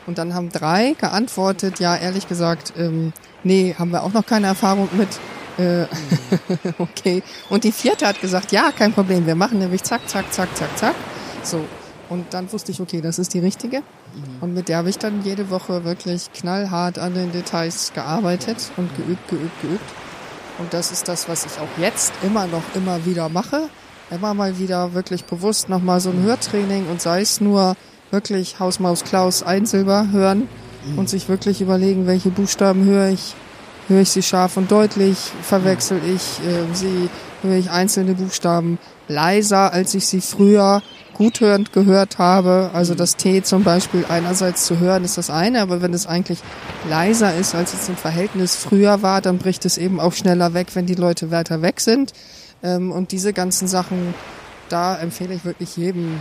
Und 0.09 0.17
dann 0.17 0.33
haben 0.33 0.49
drei 0.49 0.95
geantwortet, 0.99 1.79
ja, 1.79 1.95
ehrlich 1.95 2.27
gesagt, 2.27 2.73
ähm, 2.79 3.13
nee, 3.43 3.75
haben 3.77 3.91
wir 3.91 4.01
auch 4.01 4.11
noch 4.11 4.25
keine 4.25 4.47
Erfahrung 4.47 4.89
mit. 4.93 5.07
Äh, 5.59 5.85
okay. 6.79 7.21
Und 7.51 7.63
die 7.63 7.71
vierte 7.71 8.07
hat 8.07 8.19
gesagt, 8.19 8.51
ja, 8.51 8.71
kein 8.71 8.91
Problem, 8.91 9.27
wir 9.27 9.35
machen 9.35 9.59
nämlich 9.59 9.83
zack, 9.83 10.09
zack, 10.09 10.33
zack, 10.33 10.49
zack, 10.57 10.75
zack. 10.79 10.95
So. 11.43 11.63
Und 12.09 12.33
dann 12.33 12.51
wusste 12.51 12.71
ich, 12.71 12.81
okay, 12.81 13.01
das 13.01 13.19
ist 13.19 13.35
die 13.35 13.39
richtige. 13.39 13.83
Und 14.41 14.55
mit 14.55 14.67
der 14.67 14.77
habe 14.77 14.89
ich 14.89 14.97
dann 14.97 15.23
jede 15.23 15.51
Woche 15.51 15.85
wirklich 15.85 16.33
knallhart 16.33 16.97
an 16.97 17.13
den 17.13 17.31
Details 17.31 17.93
gearbeitet 17.93 18.71
und 18.77 18.89
geübt, 18.97 19.27
geübt, 19.27 19.61
geübt. 19.61 19.91
Und 20.57 20.73
das 20.73 20.91
ist 20.91 21.07
das, 21.07 21.29
was 21.29 21.45
ich 21.45 21.51
auch 21.59 21.77
jetzt 21.77 22.13
immer 22.23 22.47
noch 22.47 22.63
immer 22.73 23.05
wieder 23.05 23.29
mache. 23.29 23.69
Immer 24.09 24.33
mal 24.33 24.57
wieder 24.57 24.95
wirklich 24.95 25.25
bewusst 25.25 25.69
nochmal 25.69 25.99
so 25.99 26.09
ein 26.09 26.23
Hörtraining 26.23 26.87
und 26.87 26.99
sei 26.99 27.21
es 27.21 27.41
nur 27.41 27.75
wirklich 28.11 28.59
Hausmaus 28.59 29.03
Klaus 29.03 29.43
Einsilber 29.43 30.07
hören 30.11 30.47
und 30.95 31.09
sich 31.09 31.29
wirklich 31.29 31.61
überlegen, 31.61 32.07
welche 32.07 32.29
Buchstaben 32.29 32.85
höre 32.85 33.09
ich. 33.09 33.35
Höre 33.87 34.01
ich 34.01 34.11
sie 34.11 34.21
scharf 34.21 34.55
und 34.57 34.71
deutlich? 34.71 35.17
Verwechsel 35.41 35.99
ich 36.05 36.39
äh, 36.45 36.73
sie? 36.73 37.09
Höre 37.41 37.57
ich 37.57 37.71
einzelne 37.71 38.13
Buchstaben 38.15 38.77
leiser, 39.07 39.73
als 39.73 39.95
ich 39.95 40.07
sie 40.07 40.21
früher 40.21 40.83
guthörend 41.13 41.73
gehört 41.73 42.17
habe? 42.19 42.69
Also 42.73 42.95
das 42.95 43.15
T 43.15 43.41
zum 43.41 43.63
Beispiel 43.63 44.05
einerseits 44.07 44.65
zu 44.65 44.79
hören 44.79 45.03
ist 45.03 45.17
das 45.17 45.29
eine, 45.29 45.61
aber 45.61 45.81
wenn 45.81 45.93
es 45.93 46.05
eigentlich 46.05 46.39
leiser 46.87 47.35
ist, 47.35 47.55
als 47.55 47.73
es 47.73 47.89
im 47.89 47.95
Verhältnis 47.95 48.55
früher 48.55 49.01
war, 49.01 49.21
dann 49.21 49.37
bricht 49.37 49.65
es 49.65 49.77
eben 49.77 49.99
auch 49.99 50.13
schneller 50.13 50.53
weg, 50.53 50.67
wenn 50.75 50.85
die 50.85 50.95
Leute 50.95 51.31
weiter 51.31 51.61
weg 51.61 51.79
sind. 51.79 52.13
Ähm, 52.61 52.91
und 52.91 53.11
diese 53.11 53.33
ganzen 53.33 53.67
Sachen, 53.67 54.13
da 54.69 54.97
empfehle 54.97 55.33
ich 55.33 55.45
wirklich 55.45 55.77
jedem 55.77 56.19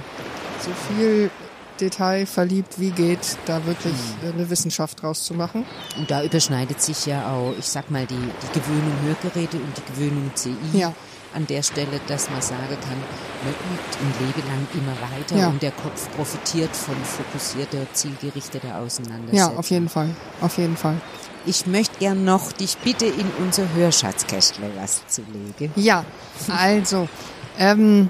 so 0.65 0.71
viel 0.89 1.31
Detail 1.81 2.27
verliebt 2.27 2.79
wie 2.79 2.91
geht, 2.91 3.39
da 3.47 3.65
wirklich 3.67 3.95
äh, 4.25 4.33
eine 4.33 4.49
Wissenschaft 4.51 5.03
draus 5.03 5.25
zu 5.25 5.35
machen. 5.35 5.65
Und 5.99 6.11
da 6.11 6.23
überschneidet 6.23 6.81
sich 6.83 7.07
ja 7.07 7.31
auch, 7.33 7.55
ich 7.59 7.67
sag 7.67 7.91
mal, 7.91 8.07
die, 8.07 8.15
die 8.17 8.59
Gewöhnung 8.59 8.93
Hörgeräte 9.05 9.57
und 9.57 9.73
die 9.77 9.93
Gewöhnung 9.93 10.31
CI. 10.35 10.55
Ja. 10.73 10.93
An 11.35 11.47
der 11.47 11.63
Stelle, 11.63 12.01
dass 12.07 12.31
man 12.31 12.41
sagen 12.41 12.59
kann, 12.69 12.97
man 13.45 13.53
übt 13.53 13.99
ein 14.01 14.27
Leben 14.27 14.49
lang 14.49 14.67
immer 14.73 14.93
weiter 15.19 15.37
Ja. 15.37 15.49
und 15.49 15.61
der 15.63 15.73
Kopf 15.73 16.09
profitiert 16.17 16.75
von 16.75 16.97
fokussierter, 17.05 17.87
zielgerichteter 17.93 18.69
Ja, 18.69 18.79
Auseinandersetzung. 18.81 19.59
auf 19.59 19.69
jeden 19.71 19.89
Fall. 19.91 20.09
Auf 20.41 20.57
jeden 20.57 20.77
Fall. 20.77 20.97
Ich 21.45 21.67
möchte 21.67 21.99
gern 21.99 22.25
noch 22.25 22.51
dich 22.53 22.79
bitte 22.79 23.05
in 23.07 23.31
unser 23.45 23.65
Hörschatzkästle 23.75 24.71
was 24.81 25.07
zu 25.07 25.23
legen. 25.33 25.71
Ja, 25.77 26.05
also, 26.49 27.09
ähm, 27.59 28.09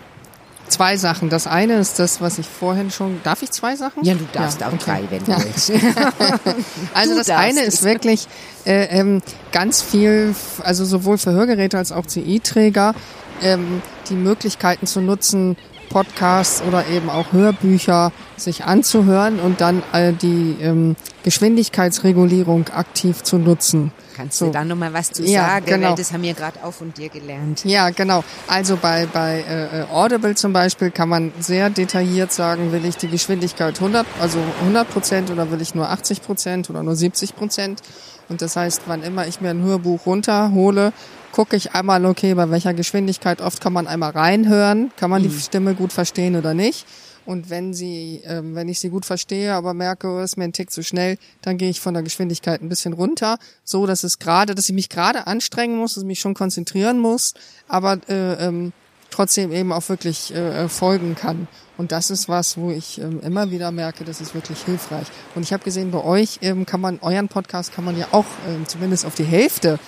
zwei 0.69 0.97
Sachen. 0.97 1.29
Das 1.31 1.47
eine 1.47 1.75
ist 1.79 1.99
das, 1.99 2.21
was 2.21 2.39
ich 2.39 2.47
vorhin 2.49 2.91
schon. 2.91 3.21
Darf 3.25 3.43
ich 3.43 3.51
zwei 3.51 3.77
Sachen? 3.77 4.05
Ja, 4.05 4.15
du 4.15 4.27
darfst 4.33 4.63
auch 4.63 4.69
okay. 4.73 4.79
drei, 4.85 5.03
wenn 5.11 5.25
du 5.25 5.31
Ja. 5.33 5.39
willst. 5.45 5.71
Also 6.95 7.13
Du 7.13 7.19
das 7.19 7.27
darfst 7.29 7.31
eine 7.31 7.61
ist 7.63 7.83
wirklich 7.85 8.27
äh, 8.65 8.85
ähm, 8.99 9.23
ganz 9.53 9.83
viel, 9.83 10.35
also 10.63 10.85
sowohl 10.85 11.19
für 11.19 11.33
Hörgeräte 11.33 11.79
als 11.79 11.93
auch 11.93 12.07
CI-Träger, 12.07 12.95
ähm, 13.43 13.83
die 14.09 14.15
Möglichkeiten 14.15 14.87
zu 14.87 15.01
nutzen, 15.01 15.57
Podcasts 15.91 16.63
oder 16.63 16.87
eben 16.89 17.09
auch 17.09 17.33
Hörbücher 17.33 18.13
sich 18.37 18.65
anzuhören 18.65 19.41
und 19.41 19.61
dann 19.61 19.83
äh, 19.93 20.13
die 20.13 20.57
ähm, 20.61 20.97
Geschwindigkeitsregulierung 21.25 22.69
aktiv 22.69 23.23
zu 23.23 23.39
nutzen. 23.39 23.93
Kannst 24.19 24.39
So. 24.39 24.47
du 24.47 24.51
da 24.53 24.65
noch 24.65 24.75
mal 24.75 24.93
was 24.93 25.13
zu 25.13 25.23
Ja, 25.23 25.47
sagen? 25.47 25.67
genau. 25.67 25.91
Weil 25.91 25.95
das 25.95 26.13
haben 26.13 26.23
wir 26.23 26.35
gerade 26.35 26.59
auch 26.65 26.73
von 26.73 26.93
dir 26.93 27.09
gelernt. 27.09 27.65
Ja, 27.65 27.91
genau. 27.91 28.25
Also 28.49 28.77
bei, 28.77 29.07
bei 29.07 29.45
äh, 29.49 29.83
äh, 29.83 29.85
Audible 29.93 30.35
zum 30.35 30.53
Beispiel 30.53 30.91
kann 30.91 31.09
man 31.09 31.33
sehr 31.39 31.71
detailliert 31.71 32.33
sagen, 32.33 32.73
will 32.73 32.85
ich 32.85 32.97
die 32.97 33.07
Geschwindigkeit 33.07 33.77
100, 33.77 34.05
also 34.21 34.41
100 34.63 34.91
Prozent 34.91 35.31
oder 35.31 35.53
will 35.53 35.61
ich 35.63 35.77
nur 35.77 35.89
80 35.89 36.23
Prozent 36.23 36.69
oder 36.69 36.83
nur 36.83 36.97
70 36.97 37.37
Prozent. 37.37 37.81
Und 38.29 38.43
das 38.43 38.57
heißt, 38.57 38.83
wann 38.87 39.05
immer 39.05 39.29
ich 39.29 39.41
mir 39.41 39.51
ein 39.51 39.63
Hörbuch 39.63 40.05
runterhole, 40.05 40.93
gucke 41.31 41.55
ich 41.55 41.75
einmal, 41.75 42.05
okay, 42.05 42.35
bei 42.35 42.51
welcher 42.51 42.75
Geschwindigkeit, 42.75 43.41
oft 43.41 43.61
kann 43.61 43.73
man 43.73 43.87
einmal 43.87 44.11
reinhören, 44.11 44.91
kann 44.97 45.11
man 45.11 45.23
die 45.23 45.31
Stimme 45.31 45.75
gut 45.75 45.93
verstehen 45.93 46.35
oder 46.35 46.55
nicht. 46.55 46.87
Und 47.29 47.51
wenn 47.51 47.75
sie, 47.75 48.23
ähm, 48.25 48.55
wenn 48.55 48.71
ich 48.71 48.81
sie 48.81 48.89
gut 48.89 49.05
verstehe, 49.05 49.53
aber 49.53 49.75
merke, 49.75 50.09
oh, 50.09 50.21
ist 50.21 50.39
mir 50.39 50.45
ein 50.45 50.55
Tick 50.55 50.71
zu 50.71 50.83
schnell, 50.83 51.19
dann 51.43 51.59
gehe 51.59 51.69
ich 51.69 51.79
von 51.79 51.93
der 51.93 52.03
Geschwindigkeit 52.03 52.63
ein 52.63 52.71
bisschen 52.71 52.95
runter, 52.95 53.39
so 53.65 53.85
dass 53.85 54.03
es 54.03 54.19
gerade, 54.19 54.55
dass 54.55 54.71
ich 54.71 54.75
mich 54.75 54.89
gerade 54.89 55.27
anstrengen 55.27 55.77
muss, 55.77 55.93
dass 55.93 56.05
ich 56.05 56.07
mich 56.07 56.21
schon 56.21 56.33
konzentrieren 56.33 57.01
muss, 57.01 57.35
aber 57.69 57.99
äh, 58.09 58.47
ähm, 58.47 58.73
trotzdem 59.11 59.53
eben 59.53 59.73
auch 59.73 59.87
wirklich 59.91 60.35
äh, 60.35 60.65
äh, 60.65 60.69
folgen 60.71 61.17
kann. 61.17 61.49
Und 61.77 61.93
das 61.93 62.09
ist 62.09 62.31
was, 62.31 62.57
wo 62.57 62.71
ich 62.71 62.99
ähm, 62.99 63.21
immer 63.21 63.51
wieder 63.51 63.73
merke, 63.73 64.05
das 64.05 64.23
ist 64.23 64.35
wirklich 64.35 64.63
hilfreich. 64.63 65.09
Und 65.35 65.43
ich 65.43 65.53
habe 65.53 65.63
gesehen, 65.63 65.91
bei 65.91 66.03
euch 66.03 66.39
ähm, 66.41 66.65
kann 66.65 66.81
man 66.81 66.99
euren 67.01 67.29
Podcast 67.29 67.75
kann 67.75 67.85
man 67.85 67.99
ja 67.99 68.09
auch 68.11 68.25
ähm, 68.49 68.67
zumindest 68.67 69.05
auf 69.05 69.15
die 69.15 69.25
Hälfte 69.25 69.79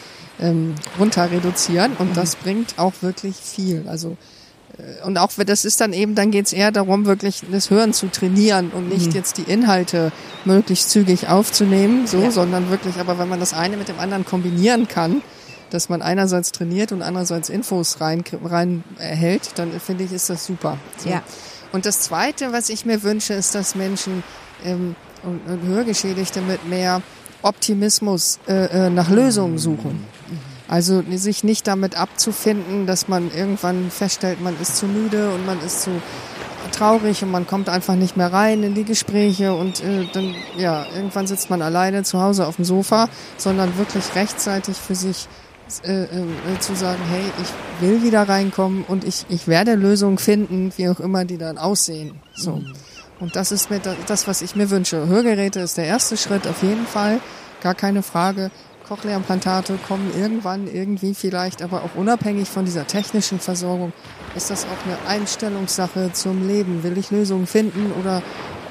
ähm, 0.40 0.74
runter 0.98 1.30
reduzieren 1.30 1.92
und 1.98 2.18
das 2.18 2.36
bringt 2.36 2.78
auch 2.78 2.92
wirklich 3.00 3.36
viel. 3.36 3.88
Also 3.88 4.18
und 5.04 5.18
auch 5.18 5.30
wenn 5.36 5.46
das 5.46 5.64
ist 5.64 5.80
dann 5.80 5.92
eben, 5.92 6.14
dann 6.14 6.30
geht's 6.30 6.52
eher 6.52 6.72
darum, 6.72 7.06
wirklich 7.06 7.42
das 7.50 7.70
Hören 7.70 7.92
zu 7.92 8.08
trainieren 8.08 8.70
und 8.70 8.88
nicht 8.88 9.14
jetzt 9.14 9.38
die 9.38 9.42
Inhalte 9.42 10.12
möglichst 10.44 10.90
zügig 10.90 11.28
aufzunehmen, 11.28 12.06
so, 12.06 12.18
Ja. 12.18 12.30
sondern 12.30 12.70
wirklich, 12.70 12.96
aber 12.96 13.18
wenn 13.18 13.28
man 13.28 13.40
das 13.40 13.54
eine 13.54 13.76
mit 13.76 13.88
dem 13.88 13.98
anderen 13.98 14.24
kombinieren 14.24 14.88
kann, 14.88 15.22
dass 15.70 15.88
man 15.88 16.02
einerseits 16.02 16.52
trainiert 16.52 16.92
und 16.92 17.02
andererseits 17.02 17.48
Infos 17.48 18.00
rein, 18.00 18.24
rein 18.44 18.82
erhält, 18.98 19.50
dann 19.54 19.70
finde 19.80 20.04
ich, 20.04 20.12
ist 20.12 20.28
das 20.28 20.44
super. 20.44 20.78
So. 20.98 21.08
Ja. 21.08 21.22
Und 21.72 21.86
das 21.86 22.00
Zweite, 22.00 22.52
was 22.52 22.68
ich 22.68 22.84
mir 22.84 23.02
wünsche, 23.04 23.34
ist, 23.34 23.54
dass 23.54 23.74
Menschen 23.76 24.24
ähm, 24.64 24.96
und, 25.22 25.40
und 25.46 25.66
Hörgeschädigte 25.68 26.40
mit 26.40 26.68
mehr 26.68 27.02
Optimismus 27.42 28.38
äh, 28.48 28.86
äh, 28.86 28.90
nach 28.90 29.08
Lösungen 29.10 29.58
suchen. 29.58 30.04
Also 30.70 31.02
sich 31.16 31.42
nicht 31.42 31.66
damit 31.66 31.96
abzufinden, 31.96 32.86
dass 32.86 33.08
man 33.08 33.32
irgendwann 33.34 33.90
feststellt, 33.90 34.40
man 34.40 34.54
ist 34.62 34.76
zu 34.76 34.86
müde 34.86 35.32
und 35.34 35.44
man 35.44 35.60
ist 35.60 35.82
zu 35.82 35.90
traurig 36.70 37.24
und 37.24 37.32
man 37.32 37.44
kommt 37.44 37.68
einfach 37.68 37.96
nicht 37.96 38.16
mehr 38.16 38.32
rein 38.32 38.62
in 38.62 38.74
die 38.74 38.84
Gespräche 38.84 39.52
und 39.52 39.82
äh, 39.82 40.06
dann 40.12 40.32
ja 40.56 40.86
irgendwann 40.94 41.26
sitzt 41.26 41.50
man 41.50 41.60
alleine 41.60 42.04
zu 42.04 42.22
Hause 42.22 42.46
auf 42.46 42.54
dem 42.54 42.64
Sofa, 42.64 43.08
sondern 43.36 43.76
wirklich 43.78 44.14
rechtzeitig 44.14 44.76
für 44.76 44.94
sich 44.94 45.26
äh, 45.84 46.04
äh, 46.04 46.08
zu 46.60 46.76
sagen, 46.76 47.00
hey, 47.10 47.24
ich 47.42 47.88
will 47.88 48.02
wieder 48.04 48.28
reinkommen 48.28 48.84
und 48.86 49.02
ich 49.02 49.26
ich 49.28 49.48
werde 49.48 49.74
Lösungen 49.74 50.18
finden, 50.18 50.72
wie 50.76 50.88
auch 50.88 51.00
immer 51.00 51.24
die 51.24 51.38
dann 51.38 51.58
aussehen. 51.58 52.20
So. 52.36 52.62
Und 53.18 53.34
das 53.34 53.50
ist 53.50 53.70
mir 53.70 53.80
da- 53.80 53.96
das, 54.06 54.28
was 54.28 54.40
ich 54.40 54.54
mir 54.54 54.70
wünsche. 54.70 55.08
Hörgeräte 55.08 55.58
ist 55.58 55.76
der 55.78 55.86
erste 55.86 56.16
Schritt 56.16 56.46
auf 56.46 56.62
jeden 56.62 56.86
Fall, 56.86 57.20
gar 57.60 57.74
keine 57.74 58.04
Frage. 58.04 58.52
Cochlea-Implantate 58.90 59.78
kommen 59.86 60.10
irgendwann 60.18 60.66
irgendwie 60.66 61.14
vielleicht, 61.14 61.62
aber 61.62 61.84
auch 61.84 61.94
unabhängig 61.94 62.48
von 62.48 62.64
dieser 62.64 62.88
technischen 62.88 63.38
Versorgung, 63.38 63.92
ist 64.34 64.50
das 64.50 64.64
auch 64.64 64.84
eine 64.84 64.98
Einstellungssache 65.08 66.12
zum 66.12 66.48
Leben. 66.48 66.82
Will 66.82 66.98
ich 66.98 67.12
Lösungen 67.12 67.46
finden 67.46 67.92
oder 68.00 68.20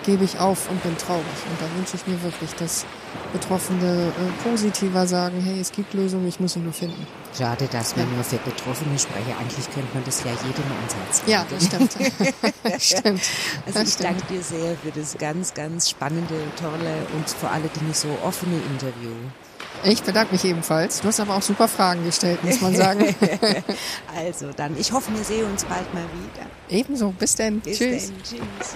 gebe 0.06 0.26
ich 0.26 0.38
auf 0.38 0.70
und 0.70 0.84
bin 0.84 0.98
traurig? 0.98 1.24
Und 1.50 1.62
da 1.62 1.78
wünsche 1.78 1.96
ich 1.96 2.06
mir 2.06 2.22
wirklich, 2.22 2.54
dass 2.56 2.86
Betroffene 3.32 4.08
äh, 4.08 4.50
positiver 4.50 5.08
sagen, 5.08 5.40
hey, 5.40 5.58
es 5.62 5.72
gibt 5.72 5.94
Lösungen, 5.94 6.28
ich 6.28 6.38
muss 6.42 6.52
sie 6.52 6.60
nur 6.60 6.74
finden. 6.74 7.08
Schade, 7.38 7.70
dass 7.72 7.96
man 7.96 8.14
nur 8.14 8.24
für 8.26 8.40
Betroffene 8.40 9.00
spreche. 9.00 9.38
Eigentlich 9.40 9.72
könnte 9.72 9.88
man 9.94 10.04
das 10.04 10.22
ja 10.26 10.32
jedem 10.32 10.66
ans 10.80 10.96
Herz 10.96 11.22
legen. 11.22 11.32
Ja, 11.32 11.46
das 11.50 11.66
stimmt. 11.66 12.82
stimmt. 12.82 13.22
Also 13.66 13.80
das 13.80 13.88
ich 13.88 13.94
stimmt. 13.94 14.10
danke 14.10 14.34
dir 14.34 14.42
sehr 14.42 14.76
für 14.76 14.92
das 14.92 15.18
ganz, 15.18 15.54
ganz 15.54 15.90
spannende, 15.90 16.36
tolle 16.60 17.08
und 17.16 17.30
vor 17.30 17.52
allen 17.52 17.70
Dingen 17.74 17.94
so 17.94 18.10
offene 18.22 18.58
Interview. 18.70 19.12
Ich 19.84 20.04
bedanke 20.04 20.34
mich 20.34 20.44
ebenfalls. 20.46 21.02
Du 21.02 21.08
hast 21.08 21.20
aber 21.20 21.36
auch 21.36 21.42
super 21.42 21.68
Fragen 21.68 22.04
gestellt, 22.04 22.44
muss 22.44 22.62
man 22.62 22.76
sagen. 22.76 23.00
also 24.16 24.52
dann, 24.56 24.78
ich 24.78 24.92
hoffe, 24.92 25.12
wir 25.16 25.24
sehen 25.24 25.50
uns 25.50 25.66
bald 25.66 25.92
mal 25.94 26.04
wieder. 26.04 26.46
Ebenso. 26.70 27.12
Bis 27.12 27.36
denn. 27.36 27.60
Bis 27.62 27.78
Tschüss. 27.78 28.08
Denn. 28.08 28.24
Tschüss. 28.24 28.76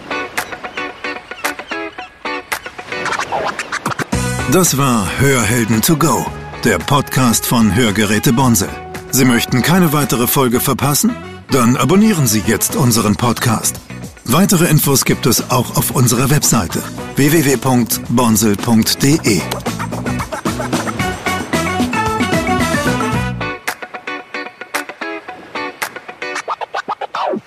Das 4.51 4.77
war 4.77 5.07
Hörhelden 5.19 5.81
to 5.81 5.97
go, 5.97 6.25
der 6.63 6.77
Podcast 6.77 7.45
von 7.45 7.75
Hörgeräte 7.75 8.33
Bonse. 8.33 8.69
Sie 9.11 9.25
möchten 9.25 9.61
keine 9.61 9.93
weitere 9.93 10.27
Folge 10.27 10.59
verpassen? 10.59 11.15
Dann 11.51 11.77
abonnieren 11.77 12.27
Sie 12.27 12.43
jetzt 12.45 12.75
unseren 12.75 13.15
Podcast. 13.15 13.79
Weitere 14.25 14.67
Infos 14.67 15.05
gibt 15.05 15.25
es 15.25 15.49
auch 15.51 15.75
auf 15.75 15.91
unserer 15.91 16.29
Webseite 16.29 16.81
www.bonsel.de. 17.15 19.41